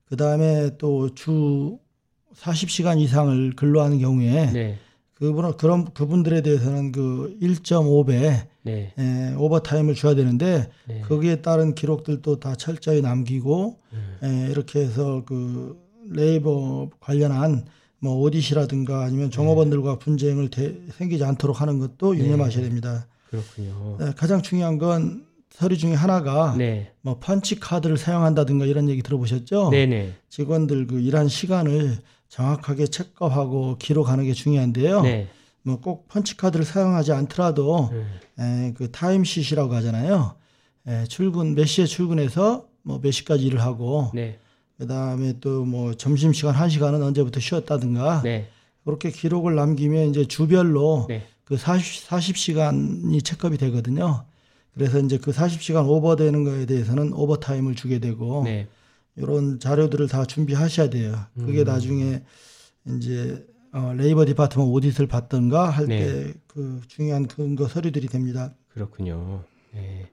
[0.06, 1.78] 그 다음에 또 주
[2.36, 4.78] 40시간 이상을 근로하는 경우에 네.
[5.20, 8.94] 그분 그런 그분들에 대해서는 그 1.5배 네.
[8.98, 11.02] 에, overtime을 줘야 되는데 네.
[11.02, 14.18] 거기에 따른 기록들도 다 철저히 남기고 음.
[14.24, 15.78] 에, 이렇게 해서 그
[16.10, 17.66] labor 관련한
[18.00, 22.20] 뭐 audit이라든가 아니면 종업원들과 분쟁을 대, 생기지 않도록 하는 것도 네.
[22.20, 23.06] 유념하셔야 됩니다.
[23.30, 23.98] 그렇군요.
[24.00, 26.92] 네, 가장 중요한 건 서류 중에 하나가 네.
[27.02, 29.70] 뭐 punch card를 사용한다든가 이런 얘기 들어보셨죠?
[29.72, 30.14] 네네.
[30.30, 31.98] 직원들 그 일한 시간을
[32.30, 35.02] 정확하게 체크하고 기록하는 게 중요한데요.
[35.02, 35.28] 네.
[35.64, 37.90] 뭐 꼭 punch card를 사용하지 않더라도
[38.38, 38.68] 네.
[38.68, 40.36] 에, 그 time sheet라고 하잖아요.
[40.88, 44.40] 에, 출근 몇 시에 출근해서 뭐 몇 시까지 일을 하고 네.
[44.78, 48.48] 그다음에 또 뭐 점심 시간 한 시간은 언제부터 쉬었다든가 네.
[48.86, 51.24] 그렇게 기록을 남기면 이제 주별로 네.
[51.44, 54.24] 그 40, 40시간이 check up이 되거든요.
[54.74, 58.68] 그래서 이제 그 40시간 over되는 거에 대해서는 overtime을 주게 되고 네.
[59.16, 61.26] 이런 자료들을 다 준비하셔야 돼요.
[61.36, 61.66] 그게 음.
[61.66, 62.24] 나중에
[62.98, 66.88] 이제 어, labor department audit를 받던가 할 때그 네.
[66.88, 68.54] 중요한 근거 서류들이 됩니다.
[68.70, 69.44] 그렇군요.
[69.74, 70.10] 네.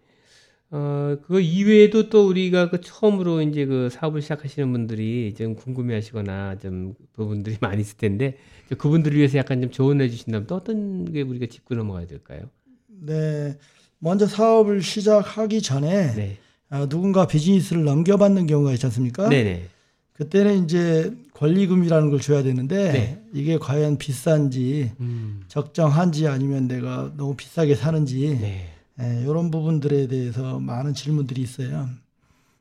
[0.70, 6.58] 어, 그거 이외에도 또 우리가 그 처음으로 이제 그 사업을 시작하시는 분들이 좀 궁금해 하시거나
[6.58, 8.36] 좀 부분들이 많이 있을 텐데
[8.76, 12.50] 그분들을 위해서 약간 좀 조언해 주신다면 또 어떤 게 우리가 짚고 넘어가야 될까요?
[12.88, 13.56] 네.
[13.98, 16.38] 먼저 사업을 시작하기 전에 네.
[16.70, 19.28] 어, 누군가 비즈니스를 넘겨받는 경우가 있지 않습니까?
[19.28, 19.68] 네네.
[20.14, 23.22] 그때는 이제 권리금이라는 걸 줘야 되는데 네.
[23.34, 25.42] 이게 과연 비싼지 음.
[25.48, 28.70] 적정한지 아니면 내가 너무 비싸게 사는지 네.
[29.00, 31.88] 예, 이런 부분들에 대해서 많은 질문들이 있어요.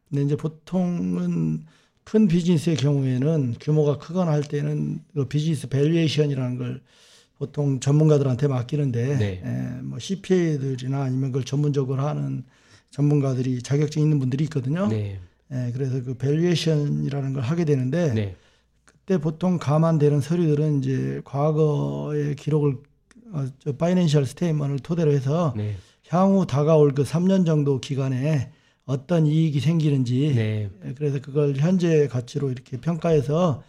[0.10, 1.64] 근데 이제 보통은
[2.04, 6.82] 큰 비즈니스의 경우에는 규모가 크거나 할 때는 그 business valuation이라는 걸
[7.38, 9.42] 보통 전문가들한테 맡기는데 네.
[9.46, 12.44] 예, 뭐 CPA들이나 아니면 그걸 전문적으로 하는
[12.96, 14.88] 전문가들이 자격증 있는 분들이 있거든요.
[14.88, 15.20] 네.
[15.52, 18.36] 예, 그래서 그 valuation이라는 걸 하게 되는데 네.
[18.86, 22.78] 그때 보통 감안되는 서류들은 이제 과거의 기록을
[23.34, 25.76] 어, 저 파이낸셜 스테이먼을 토대로 해서 네.
[26.08, 28.52] 향후 다가올 그 3년 정도 기간에
[28.86, 30.70] 어떤 이익이 생기는지 네.
[30.86, 33.62] 예, 그래서 그걸 현재 가치로 이렇게 평가해서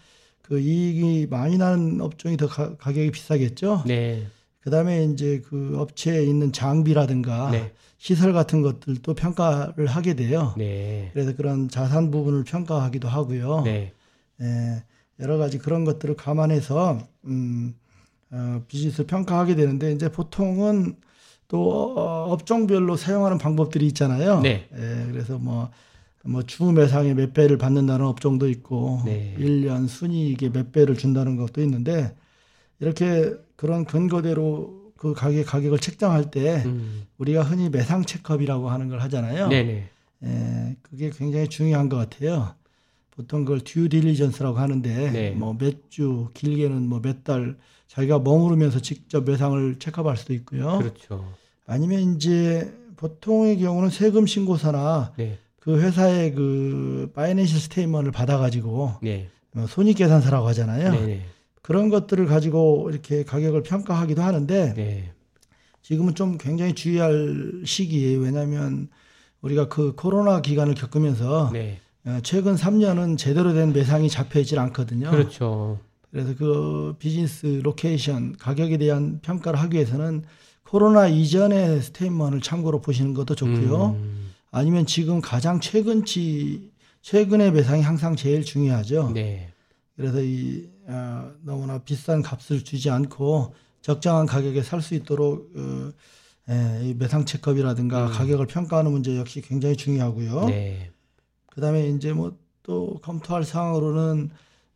[0.43, 3.83] 그 이익이 많이 나는 업종이 더 가, 격이 비싸겠죠.
[3.87, 4.29] 네.
[4.67, 7.73] 그다음에 이제 그 업체에 있는 장비라든가 네.
[7.99, 10.55] 시설 같은 것들도 평가를 하게 돼요.
[10.59, 11.11] 네.
[11.13, 13.63] 그래서 그런 자산 부분을 평가하기도 하고요.
[13.63, 13.93] 네.
[14.41, 14.83] 예,
[15.21, 17.77] 여러 가지 그런 것들을 감안해서 음,
[18.33, 20.97] 어, 비즈니스를 평가하게 되는데 이제 보통은
[21.47, 24.41] 또 어, 업종별로 사용하는 방법들이 있잖아요.
[24.41, 24.69] 네.
[24.75, 25.71] 예, 그래서 뭐,
[26.25, 29.37] 뭐 주매상에 몇 배를 받는다는 업종도 있고, 네.
[29.39, 32.17] 1년 순이익에 몇 배를 준다는 것도 있는데,
[32.81, 37.07] 이렇게 그런 근거대로 그 가격, 가격을 책정할 때, 음.
[37.19, 39.49] 우리가 흔히 매상 체크업이라고 하는 걸 하잖아요.
[39.49, 39.89] 네네.
[40.25, 42.55] 예, 그게 굉장히 중요한 것 같아요.
[43.11, 45.31] 보통 그걸 듀 딜리전스라고 하는데, 네.
[45.33, 47.57] 뭐몇 주, 길게는 뭐 몇 달,
[47.89, 50.79] 자기가 머무르면서 직접 매상을 체크할 수도 있고요.
[50.79, 51.33] 그렇죠.
[51.67, 55.39] 아니면 이제 보통의 경우는 세금 신고서나 네.
[55.61, 59.29] 그 회사의 그 파이낸셜 스테이먼을 받아가지고 네.
[59.53, 60.93] 뭐 손익 계산서라고 하잖아요.
[60.93, 61.27] 네, 네
[61.67, 65.11] 그런 것들을 가지고 이렇게 가격을 평가하기도 하는데 네.
[65.83, 68.21] 지금은 좀 굉장히 주의할 시기예요.
[68.21, 68.89] 왜냐하면
[69.41, 71.81] 우리가 그 코로나 기간을 겪으면서 네.
[72.05, 75.11] 어, 최근 3년은 제대로 된 매상이 잡혀 있질 않거든요.
[75.11, 75.81] 그렇죠.
[76.13, 80.23] 그래서 그 business location 가격에 대한 평가를 하기 위해서는
[80.63, 83.97] 코로나 이전의 statement를 참고로 보시는 것도 좋고요.
[83.99, 84.31] 음.
[84.53, 86.71] 아니면 지금 가장 최근치
[87.03, 89.11] 최근의 매상이 항상 제일 중요하죠.
[89.13, 89.51] 네.
[89.97, 95.93] 그래서 이 어, 너무나 비싼 값을 주지 않고 적정한 가격에 살 수 있도록 어,
[96.49, 98.13] 예, 이 매상 체크업이라든가 음.
[98.13, 100.47] 가격을 평가하는 문제 역시 굉장히 중요하고요.
[100.47, 100.91] 네.
[101.49, 104.31] 그다음에 이제 뭐 또 검토할 사항으로는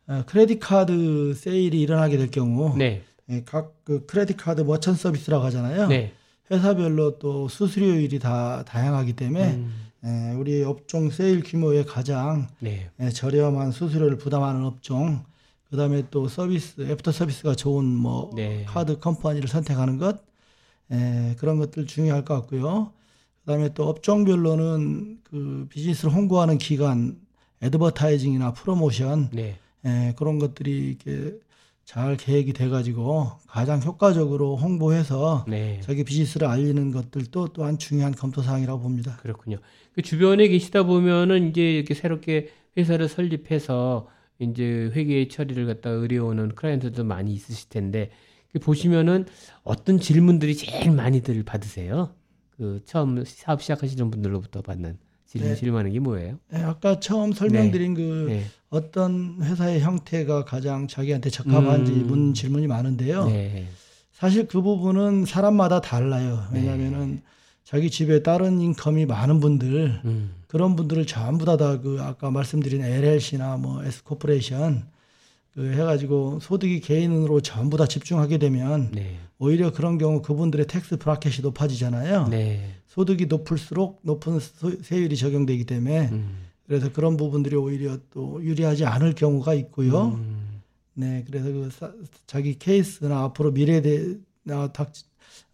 [0.07, 3.03] 어, 크레딧 카드 세일이 일어나게 될 경우 네.
[3.29, 5.87] 예, 각그 크레딧 카드 머천 서비스라고 하잖아요.
[5.87, 6.13] 네.
[6.49, 9.73] 회사별로 또 수수료율이 다 다양하기 때문에 음.
[10.05, 12.89] 예, 우리 업종 세일 규모의 가장 네.
[13.01, 15.23] 예, 저렴한 수수료를 부담하는 업종,
[15.71, 18.65] 그다음에 또 서비스 애프터 서비스가 좋은 뭐 네.
[18.67, 20.21] card company를 선택하는 것
[20.91, 22.91] 예, 그런 것들 중요할 것 같고요.
[23.39, 27.17] 그다음에 또 업종별로는 그 비즈니스를 홍보하는 기간,
[27.63, 29.57] advertising이나 promotion 네.
[29.85, 31.39] 예, 그런 것들이 이렇게
[31.85, 35.79] 잘 계획이 돼가지고 가장 효과적으로 홍보해서 네.
[35.81, 39.17] 자기 비즈니스를 알리는 것들도 또한 중요한 검토 사항이라고 봅니다.
[39.21, 39.57] 그렇군요.
[39.93, 44.07] 그 주변에 계시다 보면은 이제 이렇게 새롭게 회사를 설립해서
[44.41, 48.09] 이제 회계 처리를 갖다 의뢰오는 클라이언트도 많이 있으실 텐데
[48.61, 49.25] 보시면은
[49.63, 52.13] 어떤 질문들이 제일 많이들 받으세요?
[52.57, 55.55] 그 처음 사업 시작하시는 분들로부터 받는 질문 네.
[55.55, 56.39] 질문하는 게 뭐예요?
[56.49, 58.01] 네, 아까 처음 설명드린 네.
[58.01, 58.45] 그 네.
[58.69, 62.07] 어떤 회사의 형태가 가장 자기한테 적합한지 음.
[62.07, 63.27] 묻는 질문이 많은데요.
[63.27, 63.67] 네.
[64.11, 66.43] 사실 그 부분은 사람마다 달라요.
[66.51, 66.59] 네.
[66.59, 67.21] 왜냐하면은
[67.63, 70.33] 자기 집에 다른 income이 많은 분들 음.
[70.51, 74.85] 그런 분들을 전부 다 다 그 아까 말씀드린 LLC나 뭐 S corporation
[75.53, 79.17] 그 해가지고 소득이 개인으로 전부 다 집중하게 되면 네.
[79.39, 82.27] 오히려 그런 경우 그분들의 tax bracket이 높아지잖아요.
[82.27, 82.69] 네.
[82.87, 84.39] 소득이 높을수록 높은
[84.81, 86.37] 세율이 적용되기 때문에 음.
[86.67, 90.15] 그래서 그런 부분들이 오히려 또 유리하지 않을 경우가 있고요.
[90.15, 90.61] 음.
[90.95, 91.93] 네, 그래서 그 사,
[92.27, 94.15] 자기 케이스나 앞으로 미래에 대해
[94.73, 94.91] 닥,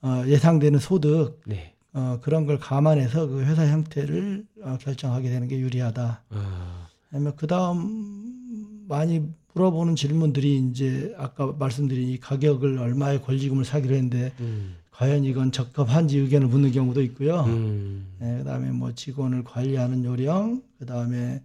[0.01, 1.73] 어, 예상되는 소득 네.
[1.97, 6.21] 어, 그런 걸 감안해서 그 회사 형태를 어, 결정하게 되는 게 유리하다.
[6.29, 6.87] 아.
[7.35, 14.75] 그 다음 많이 물어보는 질문들이 이제 아까 말씀드린 이 가격을 얼마의 권리금을 사기로 했는데 음.
[14.91, 17.41] 과연 이건 적합한지 의견을 묻는 경우도 있고요.
[17.45, 18.05] 음.
[18.19, 21.41] 네, 그다음에 뭐 직원을 관리하는 요령, 그다음에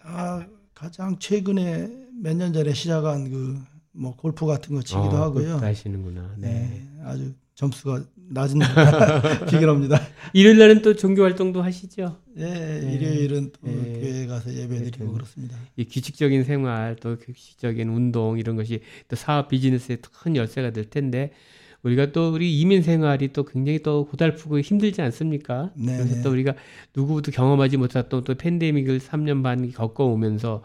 [0.02, 1.88] 아, 가장 최근에
[2.22, 5.56] 몇 년 전에 시작한 그 뭐 골프 같은 거 치기도 어, 하고요.
[5.58, 6.34] 하시는구나.
[6.38, 6.48] 네.
[6.48, 7.00] 네.
[7.04, 8.60] 아주 점수가 낮은
[9.50, 10.00] 비결합니다.
[10.32, 12.18] 일요일 날은 또 종교 활동도 하시죠?
[12.38, 12.94] 예, 네.
[12.94, 14.00] 일요일은 또 네.
[14.00, 15.56] 교회 가서 예배드리고 그렇습니다.
[15.76, 21.32] 이 규칙적인 생활, 또 규칙적인 운동 이런 것이 또 사업 비즈니스에 큰 열쇠가 될 텐데
[21.82, 25.72] 우리가 또 우리 이민 생활이 또 굉장히 또 고달프고 힘들지 않습니까?
[25.74, 25.96] 네.
[25.98, 26.54] 그래서 또 우리가
[26.94, 30.62] 누구부터 경험하지 못했던 또 팬데믹을 3년 반 겪어오면서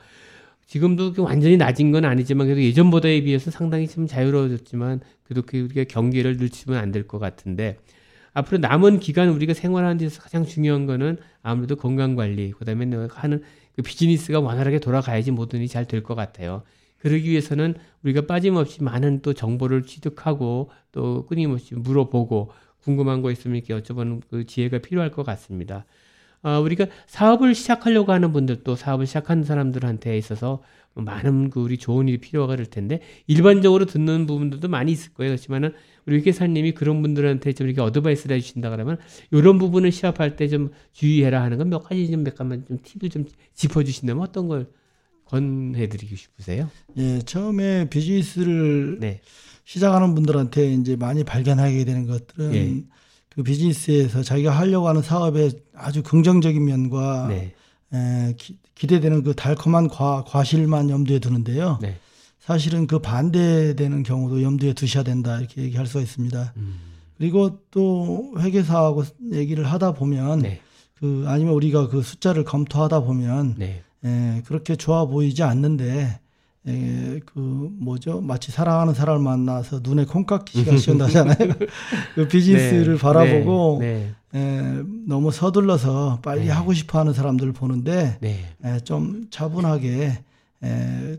[0.68, 6.38] 지금도 완전히 낮은 건 아니지만 그래도 예전보다에 비해서 상당히 좀 자유로워졌지만 그래도 그 우리가 경계를
[6.38, 7.78] 늦추면 안 될 것 같은데
[8.34, 13.42] 앞으로 남은 기간 우리가 생활하는 데서 가장 중요한 거는 아무래도 건강 관리 그다음에 하는
[13.76, 16.64] 그 비즈니스가 원활하게 돌아가야지 모든 일이 잘 될 것 같아요.
[17.00, 22.52] 그러기 위해서는 우리가 빠짐없이 많은 또 정보를 취득하고 또 끊임없이 물어보고
[22.84, 25.86] 궁금한 거 있으면 이렇게 여쭤보는 그 지혜가 필요할 것 같습니다.
[26.44, 30.62] 어, 우리가 사업을 시작하려고 하는 분들 또 사업을 시작하는 사람들한테 있어서
[30.94, 35.30] 많은 그 우리 좋은 일이 필요가 될 텐데 일반적으로 듣는 부분들도 많이 있을 거예요.
[35.32, 35.74] 그렇지만은
[36.08, 38.98] 우리 회계사님이 그런 분들한테 좀 이렇게 어드바이스를 해주신다 그러면
[39.32, 43.10] 이런 부분을 시합할 때 좀 주의해라 하는 건 몇 가지 좀 몇 가지만 좀 팁을
[43.12, 44.68] 좀 짚어주신다면 어떤 걸
[45.26, 46.70] 권해드리고 싶으세요?
[46.98, 49.20] 예, 처음에 비즈니스를 네.
[49.66, 52.84] 시작하는 분들한테 이제 많이 발견하게 되는 것들은 예.
[53.38, 57.54] 그 비즈니스에서 자기가 하려고 하는 사업의 아주 긍정적인 면과 네.
[57.94, 58.58] 에, 기,
[58.88, 61.78] 대되는 그 달콤한 과, 과실만 염두에 두는데요.
[61.80, 62.00] 네.
[62.40, 66.54] 사실은 그 반대되는 경우도 염두에 두셔야 된다 이렇게 얘기할 수가 있습니다.
[66.58, 66.80] 음.
[67.20, 70.60] 그리고 또 회계사하고 얘기를 하다 보면 네.
[70.96, 73.84] 그 아니면 우리가 그 숫자를 검토하다 보면 네.
[74.04, 76.20] 에, 그렇게 좋아 보이지 않는데
[76.68, 77.40] 에, 그
[77.80, 78.20] 뭐죠?
[78.22, 81.38] 마치 사랑하는 사람을 만나서 눈에 콩깍지가 씌운다잖아요.
[82.16, 84.40] 그 비즈니스를 네, 바라보고 네, 네.
[84.40, 86.52] 에, 너무 서둘러서 빨리 네.
[86.52, 88.46] 하고 싶어하는 사람들을 보는데 네.
[88.64, 90.20] 에, 좀 차분하게
[90.64, 91.18] 에,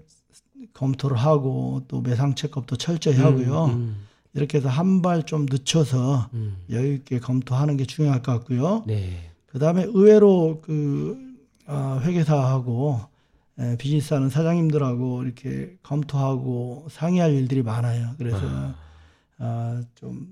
[0.75, 3.65] 검토를 하고 또 매상 체크업도 철저히 음, 하고요.
[3.67, 3.97] 음.
[4.35, 6.57] 이렇게 해서 한 발 좀 늦춰서 음.
[6.71, 8.85] 여유 있게 검토하는 게 중요할 것 같고요.
[8.87, 9.31] 네.
[9.47, 11.17] 그다음에 의외로 그
[11.67, 13.18] 어, 회계사하고 에,
[13.79, 18.11] 비즈니스 하는 사장님들하고 이렇게 검토하고 상의할 일들이 많아요.
[18.19, 18.75] 그래서 아.
[19.39, 20.27] 어, 좀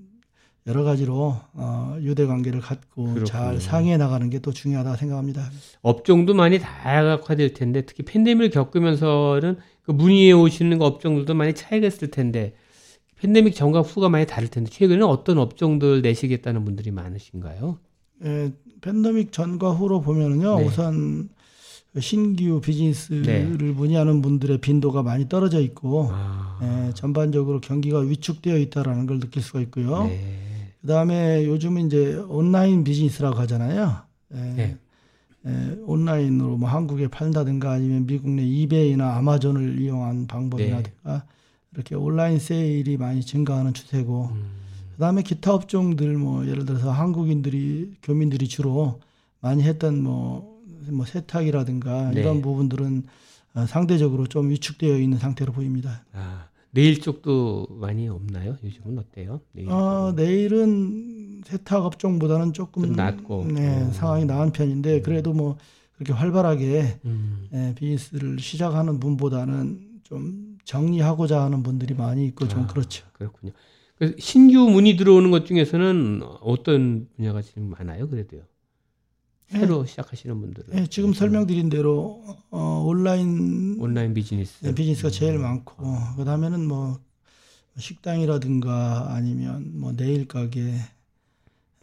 [0.66, 3.24] 여러 가지로 어, 유대 관계를 갖고 그렇군요.
[3.24, 5.48] 잘 상의해 나가는 게 또 중요하다 생각합니다.
[5.82, 12.54] 업종도 많이 다양화될 텐데 특히 팬데믹을 겪으면서는 그 문의해 오시는 업종들도 많이 차이가 있을 텐데
[13.20, 17.78] 팬데믹 전과 후가 많이 다를 텐데 최근에 어떤 업종들 내시겠다는 분들이 많으신가요?
[18.24, 20.64] 예, 팬데믹 전과 후로 보면은요 네.
[20.66, 21.28] 우선
[22.00, 23.44] 신규 비즈니스를 네.
[23.44, 26.58] 문의하는 분들의 빈도가 많이 떨어져 있고 아.
[26.62, 30.04] 예, 전반적으로 경기가 위축되어 있다라는 걸 느낄 수가 있고요.
[30.04, 30.72] 네.
[30.82, 33.96] 그다음에 요즘은 이제 온라인 비즈니스라고 하잖아요.
[34.34, 34.76] 예, 네.
[35.46, 41.20] 예, 온라인으로 뭐 한국에 팔다든가 아니면 미국 내 이베이나 아마존을 이용한 방법이라든가 네.
[41.72, 44.44] 이렇게 온라인 세일이 많이 증가하는 추세고 음.
[44.94, 49.00] 그다음에 기타 업종들 뭐 예를 들어서 한국인들이 교민들이 주로
[49.40, 50.55] 많이 했던 뭐
[50.92, 52.20] 뭐 세탁이라든가 네.
[52.20, 53.04] 이런 부분들은
[53.54, 56.04] 어, 상대적으로 좀 위축되어 있는 상태로 보입니다.
[56.12, 58.58] 아, 내일 쪽도 많이 없나요?
[58.62, 59.40] 요즘은 어때요?
[59.52, 63.92] 내일 어, 내일은 세탁 업종보다는 조금 좀 낮고 네, 어.
[63.92, 65.56] 상황이 나은 편인데 그래도 뭐
[65.94, 67.48] 그렇게 활발하게 음.
[67.54, 73.06] 예, 비즈니스를 시작하는 분보다는 좀 정리하고자 하는 분들이 많이 있고 좀 아, 그렇죠.
[73.14, 73.52] 그렇군요.
[74.18, 78.08] 신규 문의 들어오는 것 중에서는 어떤 분야가 지금 많아요?
[78.08, 78.42] 그래도요.
[79.48, 79.90] 새로 네.
[79.90, 80.66] 시작하시는 분들은.
[80.70, 86.14] 네, 지금 설명드린 대로 어, 온라인 온라인 비즈니스 네, 비즈니스가 제일 많고 어.
[86.16, 86.98] 그다음에는 뭐
[87.78, 90.74] 식당이라든가 아니면 뭐 네일 가게,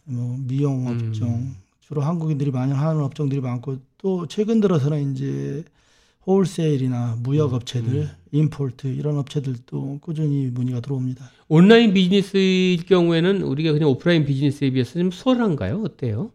[0.04, 1.56] 뭐 미용 업종 음.
[1.80, 5.64] 주로 한국인들이 많이 하는 업종들이 많고 또 최근 들어서는 이제
[6.26, 8.10] 홀세일이나 무역 음, 업체들, 음.
[8.32, 11.30] 임포트 이런 업체들도 꾸준히 문의가 들어옵니다.
[11.48, 15.82] 온라인 비즈니스일 경우에는 우리가 그냥 오프라인 비즈니스에 비해서 좀 수월한가요?
[15.82, 16.30] 어때요?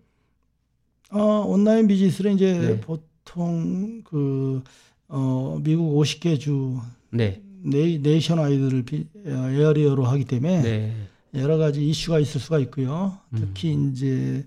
[1.12, 2.80] 어, 온라인 비즈니스는 이제 네.
[2.82, 4.64] 보통 그
[5.08, 6.78] 어, 미국 50개 주
[7.12, 7.42] 네.
[7.62, 10.94] 네, nationwide를 비, area로 하기 때문에 네.
[11.34, 13.18] 여러 가지 이슈가 있을 수가 있고요.
[13.36, 13.92] 특히 음.
[13.92, 14.46] 이제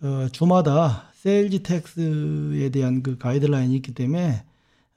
[0.00, 4.44] 어, 주마다 sales tax에 대한 그 가이드라인이 있기 때문에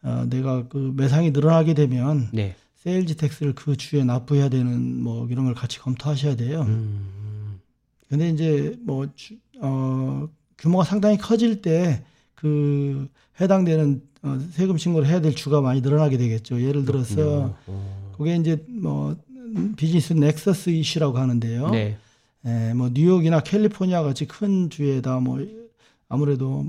[0.04, 2.56] 어, 내가 그 매상이 늘어나게 되면 네.
[2.76, 6.62] sales tax를 그 주에 납부해야 되는 뭐 이런 걸 같이 검토하셔야 돼요.
[6.62, 7.60] 음.
[8.08, 10.28] 근데 이제 뭐 주, 어,
[10.60, 12.04] 규모가 상당히 커질 때
[12.40, 13.08] 그
[13.40, 16.62] 해당되는 어, 세금 신고를 해야 될 주가 많이 늘어나게 되겠죠.
[16.62, 18.14] 예를 들어서 어.
[18.18, 19.16] 그게 이제 뭐
[19.76, 21.70] 비즈니스 넥서스 이슈라고 하는데요.
[21.70, 21.98] 네.
[22.46, 25.46] 에, 예, 뭐 뉴욕이나 캘리포니아 같이 큰 주에다 뭐
[26.08, 26.66] 아무래도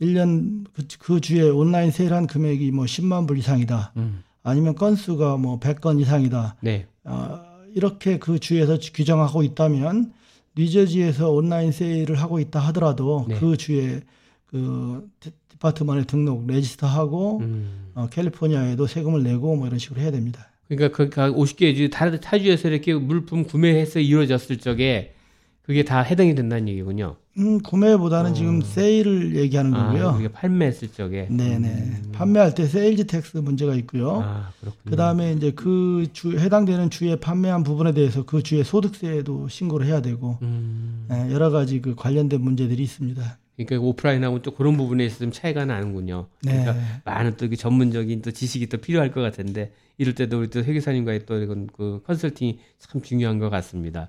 [0.00, 3.92] 1년 그, 그 주에 온라인 세일한 금액이 뭐 10만 불 이상이다.
[3.96, 4.24] 음.
[4.42, 6.56] 아니면 건수가 뭐 100건 이상이다.
[6.60, 6.86] 네.
[7.04, 7.40] 어,
[7.74, 10.12] 이렇게 그 주에서 규정하고 있다면
[10.56, 13.38] 뉴저지에서 온라인 sale을 하고 있다 하더라도 네.
[13.38, 14.00] 그 주에
[14.46, 15.08] 그
[15.48, 17.90] department에 등록 register하고 음.
[17.94, 20.48] 어, 캘리포니아에도 세금을 내고 뭐 이런 식으로 해야 됩니다.
[20.68, 25.14] 그러니까 그 50개 주 다른 타주에서 이렇게 물품 구매해서 이루어졌을 적에
[25.62, 27.16] 그게 다 해당이 된다는 얘기군요.
[27.38, 28.34] 음, 구매보다는 어.
[28.34, 30.14] 지금 sale을 얘기하는 아, 거고요.
[30.16, 31.28] 우리가 판매했을 적에.
[31.30, 31.68] 네네.
[31.68, 32.12] 음.
[32.12, 34.20] 판매할 때 sales tax 문제가 있고요.
[34.22, 34.50] 아,
[34.84, 40.02] 그 다음에 이제 그 주, 해당되는 주에 판매한 부분에 대해서 그 주의 소득세도 신고를 해야
[40.02, 41.06] 되고, 음.
[41.08, 43.38] 네, 여러 가지 그 관련된 문제들이 있습니다.
[43.56, 46.26] 그러니까 오프라인하고 또 그런 부분에 있어서 좀 차이가 나는군요.
[46.40, 46.80] 그러니까 네.
[47.04, 51.38] 많은 또 전문적인 또 지식이 또 필요할 것 같은데 이럴 때도 우리 또 회계사님과의 또
[51.40, 54.08] 이건 그 컨설팅이 참 중요한 것 같습니다.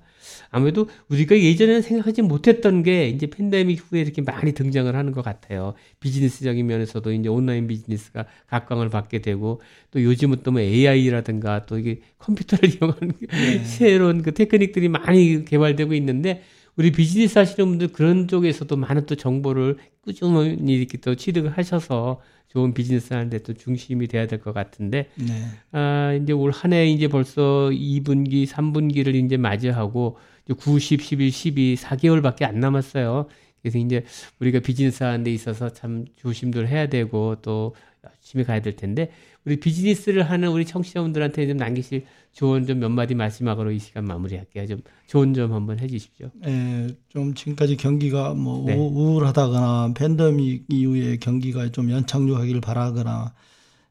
[0.50, 5.74] 아무래도 우리가 예전에는 생각하지 못했던 게 이제 팬데믹 후에 이렇게 많이 등장을 하는 것 같아요.
[6.00, 12.00] 비즈니스적인 면에서도 이제 온라인 비즈니스가 각광을 받게 되고 또 요즘은 또 뭐 AI라든가 또 이게
[12.18, 13.64] 컴퓨터를 이용하는 네.
[13.64, 16.42] 새로운 그 테크닉들이 많이 개발되고 있는데
[16.76, 22.74] 우리 비즈니스 하시는 분들 그런 쪽에서도 많은 또 정보를 꾸준히 이렇게 또 취득을 하셔서 좋은
[22.74, 25.26] 비즈니스 하는데 또 중심이 돼야 될 것 같은데, 네.
[25.72, 31.30] 아, 이제 올 한 해 이제 벌써 2분기, 3분기를 이제 맞이하고, 이제 9, 10, 11,
[31.32, 33.26] 12, 4개월밖에 안 남았어요.
[33.62, 34.04] 그래서 이제
[34.40, 37.74] 우리가 비즈니스 하는 데 있어서 참 조심들 해야 되고 또
[38.04, 39.10] 열심히 가야 될 텐데,
[39.44, 44.66] 우리 비즈니스를 하는 우리 청취자분들한테 좀 남기실 조언 좀 몇 마디 마지막으로 이 시간 마무리할게요.
[44.66, 46.30] 좀 좋은 점 한번 해주십시오.
[46.40, 48.74] 네, 좀 지금까지 경기가 뭐 네.
[48.74, 53.32] 우울하다거나 팬데믹 이후에 경기가 좀 연착륙하기를 바라거나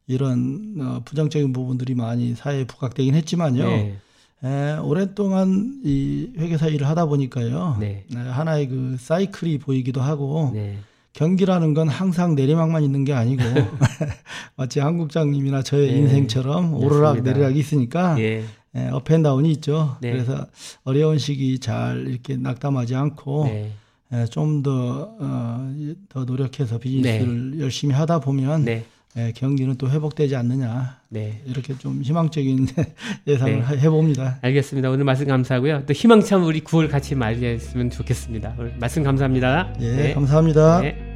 [0.07, 3.65] 이런 어, 부정적인 부분들이 많이 사회에 부각되긴 했지만요.
[3.65, 3.97] 네.
[4.43, 7.77] 에, 오랫동안 이 회계사 일을 하다 보니까요.
[7.79, 8.03] 네.
[8.09, 10.51] 네, 하나의 그 사이클이 보이기도 하고.
[10.53, 10.77] 네.
[11.13, 13.43] 경기라는 건 항상 내리막만 있는 게 아니고
[14.55, 15.97] 마치 한국장님이나 저의 네.
[15.99, 18.43] 인생처럼 오르락 내리락이 있으니까 예.
[18.75, 19.97] 예, 업앤다운이 있죠.
[20.01, 20.11] 네.
[20.11, 20.47] 그래서
[20.83, 23.71] 어려운 시기 잘 이렇게 낙담하지 않고 네.
[24.13, 25.73] 예, 좀더 어,
[26.09, 27.59] 더 노력해서 비즈니스를 네.
[27.59, 28.85] 열심히 하다 보면 네.
[29.15, 30.97] 예, 경기는 또 회복되지 않느냐.
[31.09, 31.41] 네.
[31.45, 32.67] 이렇게 좀 희망적인
[33.27, 33.77] 예상을 네.
[33.77, 34.39] 해봅니다.
[34.41, 34.89] 알겠습니다.
[34.89, 35.85] 오늘 말씀 감사하고요.
[35.85, 38.55] 또 희망찬 우리 9월 같이 맞이했으면 좋겠습니다.
[38.79, 39.73] 말씀 감사합니다.
[39.81, 40.13] 예, 네.
[40.15, 40.81] 감사합니다.
[40.81, 41.13] 네.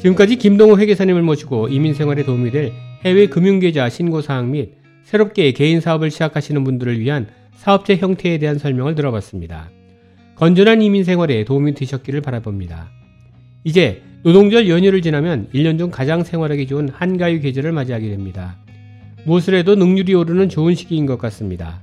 [0.00, 2.72] 지금까지 김동호 회계사님을 모시고 이민생활에 도움이 될
[3.04, 4.77] 해외 금융계좌 신고사항 및
[5.08, 9.70] 새롭게 개인 사업을 시작하시는 분들을 위한 사업체 형태에 대한 설명을 들어봤습니다.
[10.34, 12.90] 건전한 이민 생활에 도움이 되셨기를 바라봅니다.
[13.64, 18.58] 이제 노동절 연휴를 지나면 1년 중 가장 생활하기 좋은 한가위 계절을 맞이하게 됩니다.
[19.24, 21.80] 무엇을 해도 능률이 오르는 좋은 시기인 것 같습니다.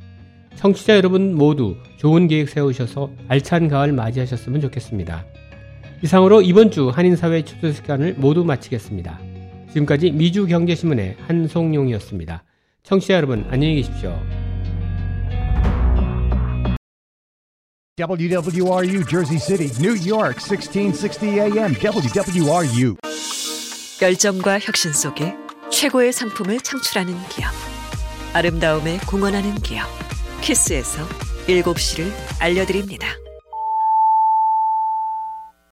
[0.56, 5.26] 청취자 여러분 모두 좋은 계획 세우셔서 알찬 가을 맞이하셨으면 좋겠습니다.
[6.04, 9.20] 이상으로 이번 주 한인사회 추수 시간을 모두 마치겠습니다.
[9.70, 12.44] 지금까지 미주경제신문의 한송용이었습니다.
[12.86, 14.16] 청취자 여러분 안녕히 계십시오.
[17.98, 22.96] WWRU Jersey City, New York, 1660 AM, WWRU.
[24.02, 25.34] 열정과 혁신 속에
[25.72, 27.52] 최고의 상품을 창출하는 기업.
[28.34, 29.88] 아름다움에 공헌하는 기업.
[30.42, 31.08] 키스에서
[31.48, 33.08] 7시를 알려드립니다.